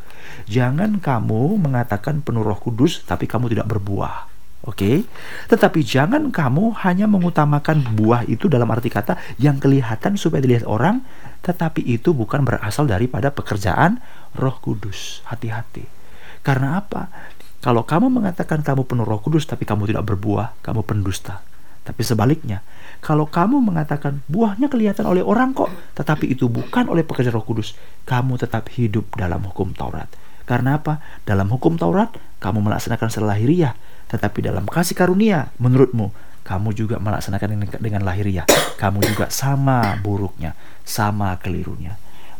Jangan 0.49 0.97
kamu 0.97 1.61
mengatakan 1.61 2.25
penuh 2.25 2.45
roh 2.45 2.57
kudus 2.57 3.05
tapi 3.05 3.29
kamu 3.29 3.53
tidak 3.53 3.69
berbuah. 3.69 4.29
Oke, 4.67 4.75
okay? 4.75 4.97
tetapi 5.47 5.87
jangan 5.87 6.35
kamu 6.35 6.75
hanya 6.83 7.07
mengutamakan 7.07 7.95
buah 7.95 8.27
itu 8.27 8.51
dalam 8.51 8.67
arti 8.67 8.91
kata 8.91 9.15
yang 9.39 9.55
kelihatan 9.55 10.19
supaya 10.19 10.43
dilihat 10.43 10.67
orang, 10.67 10.99
tetapi 11.47 11.79
itu 11.79 12.11
bukan 12.11 12.43
berasal 12.43 12.83
daripada 12.83 13.31
pekerjaan 13.31 14.03
Roh 14.35 14.59
Kudus. 14.59 15.23
Hati-hati, 15.31 15.87
karena 16.43 16.83
apa? 16.83 17.07
Kalau 17.59 17.83
kamu 17.83 18.07
mengatakan 18.07 18.63
kamu 18.63 18.87
penuh 18.87 19.03
Roh 19.03 19.19
Kudus 19.19 19.43
tapi 19.43 19.67
kamu 19.67 19.91
tidak 19.91 20.07
berbuah, 20.07 20.55
kamu 20.63 20.79
pendusta. 20.87 21.43
Tapi 21.83 22.05
sebaliknya, 22.07 22.63
kalau 23.03 23.27
kamu 23.27 23.59
mengatakan 23.59 24.23
buahnya 24.31 24.71
kelihatan 24.71 25.03
oleh 25.03 25.19
orang 25.25 25.51
kok, 25.51 25.67
tetapi 25.97 26.31
itu 26.31 26.47
bukan 26.47 26.87
oleh 26.87 27.03
pekerja 27.03 27.33
Roh 27.35 27.43
Kudus, 27.43 27.75
kamu 28.07 28.39
tetap 28.39 28.71
hidup 28.71 29.11
dalam 29.19 29.43
hukum 29.43 29.75
Taurat. 29.75 30.07
Karena 30.47 30.79
apa? 30.79 31.03
Dalam 31.27 31.51
hukum 31.51 31.75
Taurat, 31.75 32.15
kamu 32.39 32.63
melaksanakan 32.63 33.07
secara 33.11 33.35
lahiriah, 33.35 33.75
tetapi 34.07 34.39
dalam 34.39 34.63
kasih 34.63 34.95
karunia, 34.95 35.51
menurutmu, 35.59 36.15
kamu 36.47 36.73
juga 36.73 36.97
melaksanakan 36.97 37.69
dengan 37.77 38.01
lahiriah. 38.01 38.49
Kamu 38.79 39.03
juga 39.05 39.29
sama 39.29 39.99
buruknya, 40.01 40.57
sama 40.81 41.37
kelirunya. 41.37 41.99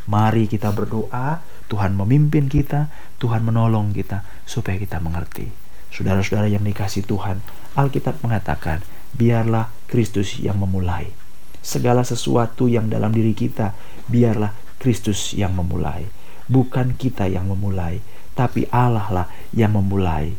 Mari 0.09 0.49
kita 0.49 0.73
berdoa, 0.73 1.45
Tuhan 1.69 1.93
memimpin 1.93 2.49
kita, 2.49 2.89
Tuhan 3.21 3.45
menolong 3.45 3.93
kita, 3.93 4.25
supaya 4.49 4.81
kita 4.81 4.97
mengerti. 4.97 5.45
Saudara-saudara 5.93 6.49
yang 6.49 6.65
dikasih 6.65 7.05
Tuhan, 7.05 7.45
Alkitab 7.77 8.17
mengatakan, 8.25 8.81
biarlah 9.13 9.69
Kristus 9.85 10.41
yang 10.41 10.57
memulai. 10.57 11.13
Segala 11.61 12.01
sesuatu 12.01 12.65
yang 12.65 12.89
dalam 12.89 13.13
diri 13.13 13.37
kita, 13.37 13.77
biarlah 14.09 14.49
Kristus 14.81 15.37
yang 15.37 15.53
memulai. 15.53 16.09
Bukan 16.49 16.97
kita 16.97 17.29
yang 17.29 17.45
memulai, 17.45 18.01
tapi 18.33 18.65
Allah 18.73 19.05
lah 19.13 19.27
yang 19.53 19.77
memulai. 19.77 20.33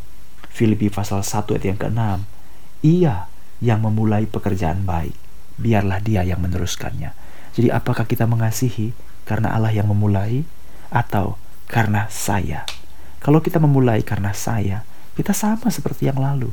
Filipi 0.50 0.90
pasal 0.90 1.22
1 1.22 1.46
ayat 1.54 1.64
yang 1.70 1.78
ke-6. 1.78 2.02
Ia 2.82 3.30
yang 3.62 3.78
memulai 3.86 4.26
pekerjaan 4.26 4.82
baik, 4.82 5.14
biarlah 5.62 6.02
dia 6.02 6.26
yang 6.26 6.42
meneruskannya. 6.42 7.14
Jadi 7.54 7.68
apakah 7.70 8.08
kita 8.08 8.26
mengasihi 8.26 8.90
karena 9.30 9.54
Allah 9.54 9.70
yang 9.70 9.86
memulai 9.86 10.42
atau 10.90 11.38
karena 11.70 12.10
saya? 12.10 12.66
Kalau 13.22 13.38
kita 13.38 13.62
memulai 13.62 14.02
karena 14.02 14.34
saya, 14.34 14.82
kita 15.14 15.30
sama 15.30 15.70
seperti 15.70 16.10
yang 16.10 16.18
lalu 16.18 16.50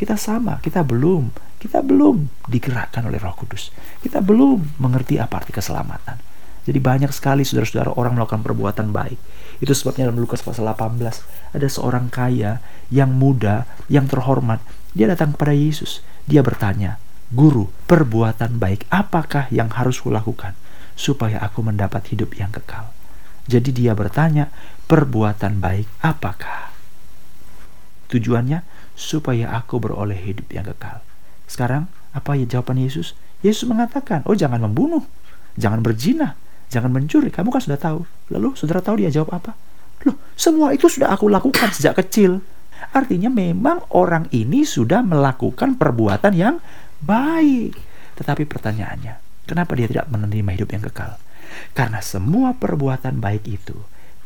kita 0.00 0.16
sama, 0.16 0.56
kita 0.64 0.80
belum, 0.80 1.28
kita 1.60 1.84
belum 1.84 2.48
digerakkan 2.48 3.04
oleh 3.04 3.20
Roh 3.20 3.36
Kudus. 3.36 3.68
Kita 4.00 4.24
belum 4.24 4.80
mengerti 4.80 5.20
apa 5.20 5.44
arti 5.44 5.52
keselamatan. 5.52 6.16
Jadi 6.64 6.80
banyak 6.80 7.12
sekali 7.12 7.44
saudara-saudara 7.44 7.92
orang 7.92 8.16
melakukan 8.16 8.40
perbuatan 8.40 8.96
baik. 8.96 9.20
Itu 9.60 9.76
sebabnya 9.76 10.08
dalam 10.08 10.24
Lukas 10.24 10.40
pasal 10.40 10.64
18 10.72 11.52
ada 11.52 11.68
seorang 11.68 12.08
kaya 12.08 12.64
yang 12.88 13.12
muda, 13.12 13.68
yang 13.92 14.08
terhormat. 14.08 14.64
Dia 14.96 15.04
datang 15.04 15.36
kepada 15.36 15.52
Yesus. 15.52 16.00
Dia 16.24 16.40
bertanya, 16.40 16.96
"Guru, 17.28 17.68
perbuatan 17.84 18.56
baik 18.56 18.88
apakah 18.88 19.52
yang 19.52 19.68
harus 19.68 20.00
kulakukan 20.00 20.56
supaya 21.00 21.40
aku 21.40 21.64
mendapat 21.64 22.12
hidup 22.12 22.36
yang 22.36 22.52
kekal?" 22.52 22.92
Jadi 23.48 23.72
dia 23.72 23.96
bertanya, 23.96 24.52
"Perbuatan 24.84 25.56
baik 25.64 25.88
apakah?" 26.04 26.68
Tujuannya 28.12 28.60
supaya 28.92 29.54
aku 29.56 29.80
beroleh 29.80 30.20
hidup 30.20 30.52
yang 30.52 30.68
kekal. 30.68 31.00
Sekarang, 31.48 31.88
apa 32.12 32.36
ya 32.36 32.44
jawaban 32.44 32.76
Yesus? 32.76 33.16
Yesus 33.40 33.64
mengatakan, 33.64 34.20
oh 34.28 34.36
jangan 34.36 34.60
membunuh, 34.60 35.00
jangan 35.56 35.80
berzina, 35.80 36.36
jangan 36.68 36.92
mencuri. 36.92 37.32
Kamu 37.32 37.48
kan 37.48 37.62
sudah 37.64 37.80
tahu. 37.80 38.04
Lalu 38.28 38.52
saudara 38.58 38.84
tahu 38.84 39.00
dia 39.00 39.08
jawab 39.08 39.32
apa? 39.40 39.56
Loh, 40.04 40.16
semua 40.36 40.76
itu 40.76 40.90
sudah 40.90 41.14
aku 41.14 41.30
lakukan 41.30 41.72
sejak 41.72 41.96
kecil. 41.96 42.44
Artinya 42.90 43.30
memang 43.30 43.84
orang 43.94 44.28
ini 44.32 44.64
sudah 44.66 45.00
melakukan 45.04 45.78
perbuatan 45.78 46.32
yang 46.36 46.56
baik. 47.00 47.76
Tetapi 48.18 48.44
pertanyaannya, 48.44 49.29
kenapa 49.50 49.74
dia 49.74 49.90
tidak 49.90 50.06
menerima 50.06 50.54
hidup 50.54 50.70
yang 50.70 50.86
kekal? 50.86 51.18
Karena 51.74 51.98
semua 51.98 52.54
perbuatan 52.54 53.18
baik 53.18 53.44
itu 53.50 53.74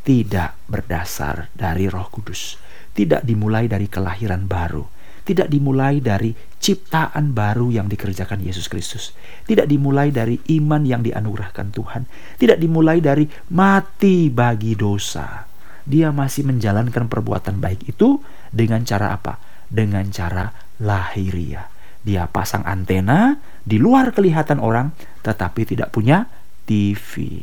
tidak 0.04 0.52
berdasar 0.68 1.48
dari 1.56 1.88
Roh 1.88 2.12
Kudus, 2.12 2.60
tidak 2.92 3.24
dimulai 3.24 3.64
dari 3.64 3.88
kelahiran 3.88 4.44
baru, 4.44 4.84
tidak 5.24 5.48
dimulai 5.48 6.04
dari 6.04 6.36
ciptaan 6.60 7.32
baru 7.32 7.72
yang 7.72 7.88
dikerjakan 7.88 8.44
Yesus 8.44 8.68
Kristus, 8.68 9.16
tidak 9.48 9.64
dimulai 9.64 10.12
dari 10.12 10.36
iman 10.60 10.84
yang 10.84 11.00
dianugerahkan 11.00 11.72
Tuhan, 11.72 12.04
tidak 12.36 12.60
dimulai 12.60 13.00
dari 13.00 13.24
mati 13.56 14.28
bagi 14.28 14.76
dosa. 14.76 15.48
Dia 15.84 16.12
masih 16.12 16.48
menjalankan 16.48 17.08
perbuatan 17.08 17.60
baik 17.60 17.96
itu 17.96 18.20
dengan 18.52 18.84
cara 18.84 19.16
apa? 19.16 19.40
Dengan 19.68 20.04
cara 20.12 20.52
lahiriah. 20.80 21.73
Dia 22.04 22.28
pasang 22.28 22.62
antena 22.68 23.40
di 23.64 23.80
luar 23.80 24.12
kelihatan 24.12 24.60
orang, 24.60 24.92
tetapi 25.24 25.64
tidak 25.64 25.90
punya 25.90 26.28
TV. 26.68 27.40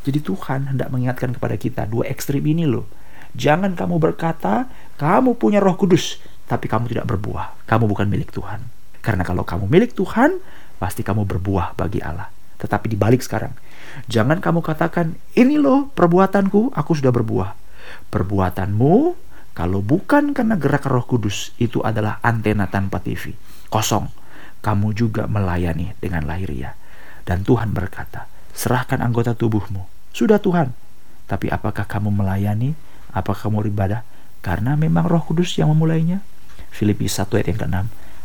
Jadi 0.00 0.18
Tuhan 0.24 0.72
hendak 0.72 0.88
mengingatkan 0.88 1.36
kepada 1.36 1.60
kita 1.60 1.84
dua 1.84 2.08
ekstrim 2.08 2.40
ini 2.48 2.64
loh 2.64 2.88
Jangan 3.34 3.78
kamu 3.78 4.02
berkata, 4.02 4.66
kamu 4.98 5.38
punya 5.38 5.62
roh 5.62 5.78
kudus, 5.78 6.18
tapi 6.50 6.66
kamu 6.66 6.90
tidak 6.90 7.06
berbuah. 7.06 7.66
Kamu 7.66 7.86
bukan 7.86 8.10
milik 8.10 8.34
Tuhan. 8.34 8.66
Karena 9.00 9.22
kalau 9.22 9.46
kamu 9.46 9.70
milik 9.70 9.94
Tuhan, 9.94 10.42
pasti 10.82 11.06
kamu 11.06 11.24
berbuah 11.24 11.78
bagi 11.78 12.02
Allah. 12.02 12.26
Tetapi 12.60 12.90
dibalik 12.90 13.22
sekarang, 13.24 13.54
jangan 14.10 14.42
kamu 14.42 14.60
katakan, 14.60 15.14
ini 15.38 15.56
loh 15.56 15.88
perbuatanku, 15.94 16.74
aku 16.74 16.92
sudah 16.92 17.14
berbuah. 17.14 17.50
Perbuatanmu, 18.10 18.94
kalau 19.54 19.80
bukan 19.80 20.34
karena 20.34 20.58
gerak 20.58 20.84
roh 20.90 21.06
kudus, 21.06 21.54
itu 21.56 21.80
adalah 21.80 22.18
antena 22.20 22.66
tanpa 22.66 22.98
TV. 23.00 23.32
Kosong. 23.70 24.10
Kamu 24.60 24.92
juga 24.92 25.24
melayani 25.24 25.96
dengan 26.02 26.28
lahiriah. 26.28 26.76
Dan 27.24 27.46
Tuhan 27.46 27.72
berkata, 27.72 28.28
serahkan 28.52 29.00
anggota 29.00 29.32
tubuhmu. 29.32 30.12
Sudah 30.12 30.36
Tuhan. 30.36 30.76
Tapi 31.24 31.48
apakah 31.48 31.88
kamu 31.88 32.12
melayani 32.12 32.76
Apakah 33.10 33.50
kamu 33.50 33.66
beribadah? 33.66 34.06
Karena 34.40 34.78
memang 34.78 35.10
roh 35.10 35.22
kudus 35.22 35.58
yang 35.58 35.74
memulainya. 35.74 36.22
Filipi 36.70 37.10
1 37.10 37.26
ayat 37.34 37.48
yang 37.50 37.60
ke-6. 37.66 37.78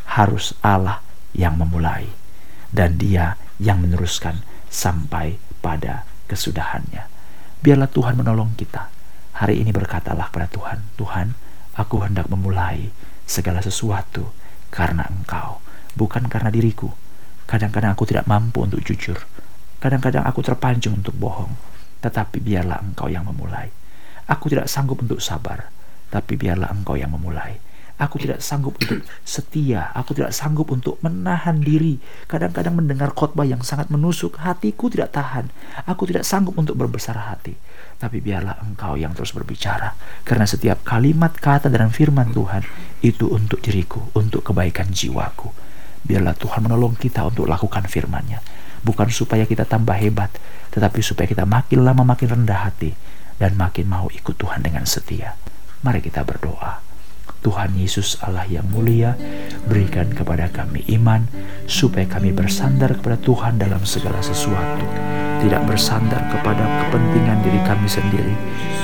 Harus 0.06 0.46
Allah 0.62 1.02
yang 1.34 1.58
memulai. 1.58 2.08
Dan 2.70 3.02
dia 3.02 3.36
yang 3.58 3.82
meneruskan 3.82 4.46
sampai 4.70 5.42
pada 5.60 6.06
kesudahannya. 6.30 7.10
Biarlah 7.66 7.90
Tuhan 7.90 8.14
menolong 8.14 8.54
kita. 8.54 8.94
Hari 9.36 9.60
ini 9.60 9.74
berkatalah 9.76 10.32
pada 10.32 10.48
Tuhan, 10.48 10.80
Tuhan, 10.96 11.36
aku 11.76 12.08
hendak 12.08 12.32
memulai 12.32 12.94
segala 13.28 13.60
sesuatu 13.60 14.32
karena 14.76 15.08
Engkau, 15.08 15.64
bukan 15.96 16.28
karena 16.28 16.52
diriku. 16.52 16.92
Kadang-kadang 17.48 17.96
aku 17.96 18.04
tidak 18.04 18.28
mampu 18.28 18.68
untuk 18.68 18.84
jujur. 18.84 19.16
Kadang-kadang 19.80 20.28
aku 20.28 20.44
terpancing 20.44 21.00
untuk 21.00 21.16
bohong. 21.16 21.56
Tetapi 22.04 22.44
biarlah 22.44 22.84
Engkau 22.84 23.08
yang 23.08 23.24
memulai. 23.24 23.72
Aku 24.26 24.50
tidak 24.50 24.66
sanggup 24.66 25.06
untuk 25.06 25.22
sabar, 25.22 25.70
tapi 26.10 26.34
biarlah 26.34 26.74
engkau 26.74 26.98
yang 26.98 27.14
memulai. 27.14 27.62
Aku 27.96 28.20
tidak 28.20 28.44
sanggup 28.44 28.76
untuk 28.76 29.08
setia. 29.24 29.88
Aku 29.96 30.12
tidak 30.12 30.36
sanggup 30.36 30.68
untuk 30.68 31.00
menahan 31.00 31.64
diri. 31.64 31.96
Kadang-kadang 32.28 32.76
mendengar 32.76 33.16
khotbah 33.16 33.48
yang 33.48 33.64
sangat 33.64 33.88
menusuk, 33.88 34.36
hatiku 34.36 34.92
tidak 34.92 35.16
tahan. 35.16 35.48
Aku 35.88 36.04
tidak 36.04 36.28
sanggup 36.28 36.60
untuk 36.60 36.76
berbesar 36.76 37.16
hati. 37.16 37.56
Tapi 37.96 38.20
biarlah 38.20 38.60
engkau 38.68 39.00
yang 39.00 39.16
terus 39.16 39.32
berbicara. 39.32 39.96
Karena 40.28 40.44
setiap 40.44 40.84
kalimat 40.84 41.40
kata 41.40 41.72
dalam 41.72 41.88
firman 41.88 42.36
Tuhan 42.36 42.68
itu 43.00 43.32
untuk 43.32 43.64
diriku, 43.64 44.12
untuk 44.12 44.44
kebaikan 44.44 44.92
jiwaku. 44.92 45.48
Biarlah 46.04 46.36
Tuhan 46.36 46.68
menolong 46.68 47.00
kita 47.00 47.24
untuk 47.24 47.48
lakukan 47.48 47.88
firman-Nya. 47.88 48.44
Bukan 48.84 49.08
supaya 49.10 49.48
kita 49.48 49.64
tambah 49.64 49.96
hebat, 49.96 50.30
tetapi 50.76 51.00
supaya 51.00 51.26
kita 51.26 51.48
makin 51.48 51.82
lama 51.88 52.04
makin 52.04 52.38
rendah 52.38 52.70
hati 52.70 52.94
dan 53.42 53.56
makin 53.56 53.88
mau 53.90 54.12
ikut 54.12 54.36
Tuhan 54.38 54.62
dengan 54.62 54.84
setia. 54.86 55.34
Mari 55.82 56.06
kita 56.06 56.22
berdoa. 56.22 56.85
Tuhan 57.46 57.78
Yesus 57.78 58.18
Allah 58.26 58.50
yang 58.50 58.66
mulia, 58.74 59.14
berikan 59.70 60.10
kepada 60.10 60.50
kami 60.50 60.82
iman 60.98 61.30
supaya 61.70 62.10
kami 62.10 62.34
bersandar 62.34 62.98
kepada 62.98 63.22
Tuhan 63.22 63.62
dalam 63.62 63.86
segala 63.86 64.18
sesuatu. 64.26 64.82
Tidak 65.46 65.62
bersandar 65.70 66.26
kepada 66.34 66.66
kepentingan 66.66 67.46
diri 67.46 67.62
kami 67.62 67.86
sendiri. 67.86 68.34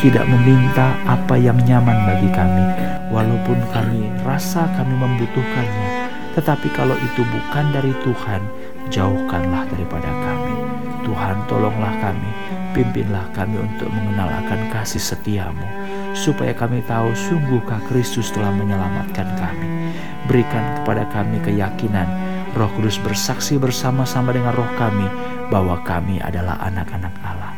Tidak 0.06 0.30
meminta 0.30 0.94
apa 1.10 1.42
yang 1.42 1.58
nyaman 1.66 2.06
bagi 2.06 2.30
kami. 2.30 2.66
Walaupun 3.10 3.58
kami 3.74 4.14
rasa 4.22 4.70
kami 4.78 4.94
membutuhkannya. 4.94 6.06
Tetapi 6.38 6.70
kalau 6.78 6.94
itu 7.02 7.26
bukan 7.26 7.66
dari 7.74 7.92
Tuhan, 8.06 8.46
jauhkanlah 8.94 9.66
daripada 9.74 10.08
kami. 10.22 10.56
Tuhan 11.02 11.50
tolonglah 11.50 11.98
kami, 11.98 12.30
pimpinlah 12.78 13.26
kami 13.34 13.58
untuk 13.58 13.90
mengenal 13.90 14.30
akan 14.46 14.70
kasih 14.70 15.02
setiamu, 15.02 15.66
supaya 16.14 16.52
kami 16.56 16.84
tahu 16.84 17.12
sungguhkah 17.16 17.82
Kristus 17.88 18.32
telah 18.32 18.52
menyelamatkan 18.54 19.28
kami. 19.40 19.94
Berikan 20.28 20.82
kepada 20.82 21.08
kami 21.10 21.42
keyakinan, 21.44 22.08
roh 22.56 22.70
kudus 22.78 23.02
bersaksi 23.02 23.58
bersama-sama 23.58 24.32
dengan 24.36 24.56
roh 24.56 24.70
kami, 24.78 25.08
bahwa 25.50 25.80
kami 25.84 26.24
adalah 26.24 26.60
anak-anak 26.64 27.14
Allah. 27.24 27.52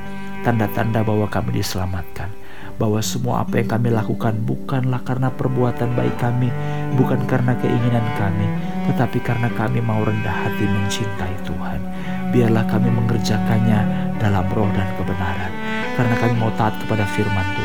Tanda-tanda 0.44 1.06
bahwa 1.06 1.30
kami 1.30 1.62
diselamatkan, 1.62 2.28
bahwa 2.82 3.00
semua 3.00 3.46
apa 3.46 3.62
yang 3.62 3.70
kami 3.70 3.90
lakukan 3.94 4.36
bukanlah 4.44 5.02
karena 5.06 5.30
perbuatan 5.32 5.94
baik 5.94 6.16
kami, 6.20 6.50
bukan 6.98 7.24
karena 7.30 7.56
keinginan 7.62 8.06
kami, 8.18 8.48
tetapi 8.92 9.18
karena 9.24 9.48
kami 9.54 9.80
mau 9.80 10.04
rendah 10.04 10.48
hati 10.48 10.66
mencintai 10.68 11.36
Tuhan 11.48 11.80
biarlah 12.34 12.66
kami 12.66 12.90
mengerjakannya 12.90 13.80
dalam 14.18 14.50
roh 14.58 14.66
dan 14.74 14.90
kebenaran. 14.98 15.54
Karena 15.94 16.16
kami 16.18 16.34
mau 16.42 16.50
taat 16.58 16.74
kepada 16.82 17.06
firman 17.14 17.46
Tuhan. 17.54 17.63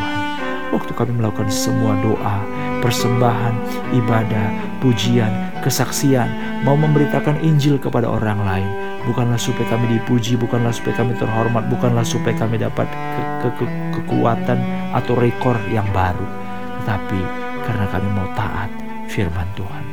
Waktu 0.69 0.93
kami 0.93 1.17
melakukan 1.17 1.49
semua 1.49 1.97
doa, 2.05 2.45
persembahan, 2.85 3.55
ibadah, 3.97 4.49
pujian, 4.85 5.33
kesaksian, 5.65 6.29
mau 6.63 6.77
memberitakan 6.77 7.41
Injil 7.41 7.81
kepada 7.81 8.05
orang 8.05 8.41
lain. 8.45 8.71
Bukanlah 9.09 9.41
supaya 9.41 9.65
kami 9.73 9.97
dipuji, 9.97 10.37
bukanlah 10.37 10.69
supaya 10.69 11.01
kami 11.01 11.17
terhormat, 11.17 11.65
bukanlah 11.73 12.05
supaya 12.05 12.37
kami 12.37 12.61
dapat 12.61 12.85
ke 12.85 13.23
ke 13.41 13.49
ke 13.57 13.65
kekuatan 13.97 14.61
atau 14.93 15.17
rekor 15.17 15.57
yang 15.73 15.89
baru. 15.97 16.29
Tetapi 16.85 17.21
karena 17.65 17.87
kami 17.89 18.09
mau 18.13 18.29
taat 18.37 18.69
firman 19.09 19.49
Tuhan. 19.57 19.85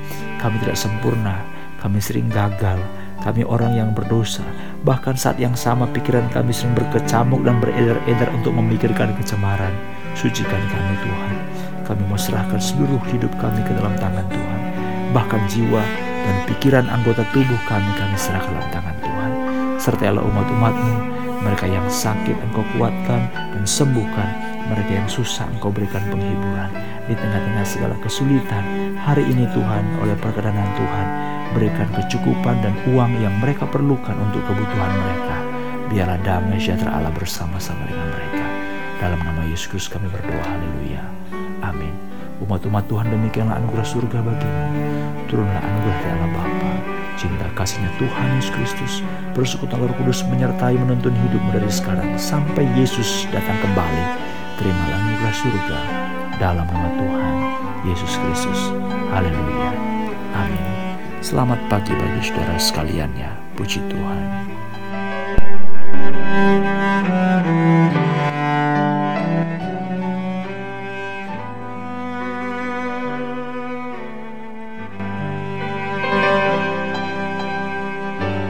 Kami 0.43 0.55
tidak 0.59 0.75
sempurna, 0.75 1.39
kami 1.79 2.03
sering 2.03 2.27
gagal, 2.27 2.77
kami 3.23 3.47
orang 3.47 3.73
yang 3.79 3.89
berdosa. 3.95 4.43
Bahkan 4.83 5.15
saat 5.15 5.39
yang 5.39 5.55
sama 5.55 5.87
pikiran 5.89 6.27
kami 6.29 6.51
sering 6.51 6.75
berkecamuk 6.75 7.41
dan 7.41 7.57
beredar-edar 7.63 8.29
untuk 8.35 8.53
memikirkan 8.53 9.15
kecemaran. 9.17 9.73
Sucikan 10.15 10.63
kami 10.71 10.95
Tuhan. 11.03 11.35
Kami 11.83 12.01
mau 12.07 12.17
serahkan 12.17 12.57
seluruh 12.57 12.97
hidup 13.11 13.29
kami 13.37 13.61
ke 13.67 13.75
dalam 13.75 13.93
tangan 13.99 14.25
Tuhan. 14.31 14.59
Bahkan 15.11 15.41
jiwa 15.51 15.83
dan 16.25 16.35
pikiran 16.49 16.87
anggota 16.87 17.21
tubuh 17.35 17.59
kami 17.67 17.91
kami 17.99 18.15
serahkan 18.15 18.49
dalam 18.55 18.71
tangan 18.71 18.97
Tuhan. 19.03 19.31
Sertailah 19.75 20.23
umat-umatmu, 20.23 20.93
mereka 21.43 21.69
yang 21.69 21.85
sakit 21.85 22.33
engkau 22.49 22.65
kuatkan 22.73 23.27
dan 23.29 23.63
sembuhkan. 23.67 24.55
Mereka 24.65 24.97
yang 24.97 25.05
susah 25.05 25.45
engkau 25.51 25.69
berikan 25.69 26.01
penghiburan. 26.09 26.73
Di 27.05 27.13
tengah-tengah 27.13 27.65
segala 27.69 27.93
kesulitan, 28.01 28.97
hari 28.97 29.29
ini 29.29 29.45
Tuhan 29.53 30.01
oleh 30.01 30.17
perkenanan 30.17 30.73
Tuhan, 30.73 31.07
berikan 31.53 31.85
kecukupan 31.93 32.65
dan 32.65 32.73
uang 32.89 33.13
yang 33.21 33.35
mereka 33.37 33.69
perlukan 33.69 34.17
untuk 34.17 34.41
kebutuhan 34.49 34.89
mereka. 34.89 35.37
Biarlah 35.93 36.17
damai 36.25 36.57
sejahtera 36.57 36.97
Allah 36.97 37.13
bersama-sama 37.13 37.85
dengan 37.85 38.09
mereka. 38.09 38.44
Dalam 39.05 39.21
nama 39.21 39.45
Yesus 39.45 39.85
kami 39.85 40.09
berdoa, 40.09 40.41
haleluya. 40.41 41.05
Amin. 41.61 41.93
Umat-umat 42.41 42.89
Tuhan 42.89 43.05
demikianlah 43.13 43.61
anugerah 43.61 43.85
surga 43.85 44.17
bagimu. 44.17 44.65
Turunlah 45.29 45.61
anugerah 45.61 45.97
dari 46.01 46.09
Allah 46.17 46.31
Bapa, 46.33 46.71
cinta 47.13 47.45
kasihnya 47.53 47.93
Tuhan 48.01 48.41
Yesus 48.41 48.49
Kristus, 48.57 48.93
persekutuan 49.37 49.85
Roh 49.85 49.93
Kudus 50.01 50.25
menyertai 50.25 50.73
menuntun 50.81 51.13
hidupmu 51.13 51.53
dari 51.53 51.69
sekarang 51.69 52.17
sampai 52.17 52.65
Yesus 52.73 53.29
datang 53.29 53.61
kembali. 53.61 54.03
Terimalah 54.57 54.97
anugerah 54.97 55.35
surga 55.37 55.79
dalam 56.41 56.65
nama 56.65 56.89
Tuhan 56.97 57.35
Yesus 57.85 58.13
Kristus. 58.17 58.73
Haleluya. 59.13 59.69
Amin. 60.33 60.65
Selamat 61.21 61.61
pagi 61.69 61.93
bagi 61.93 62.25
saudara 62.25 62.57
sekalian 62.57 63.13
ya. 63.13 63.29
Puji 63.53 63.85
Tuhan. 63.85 64.21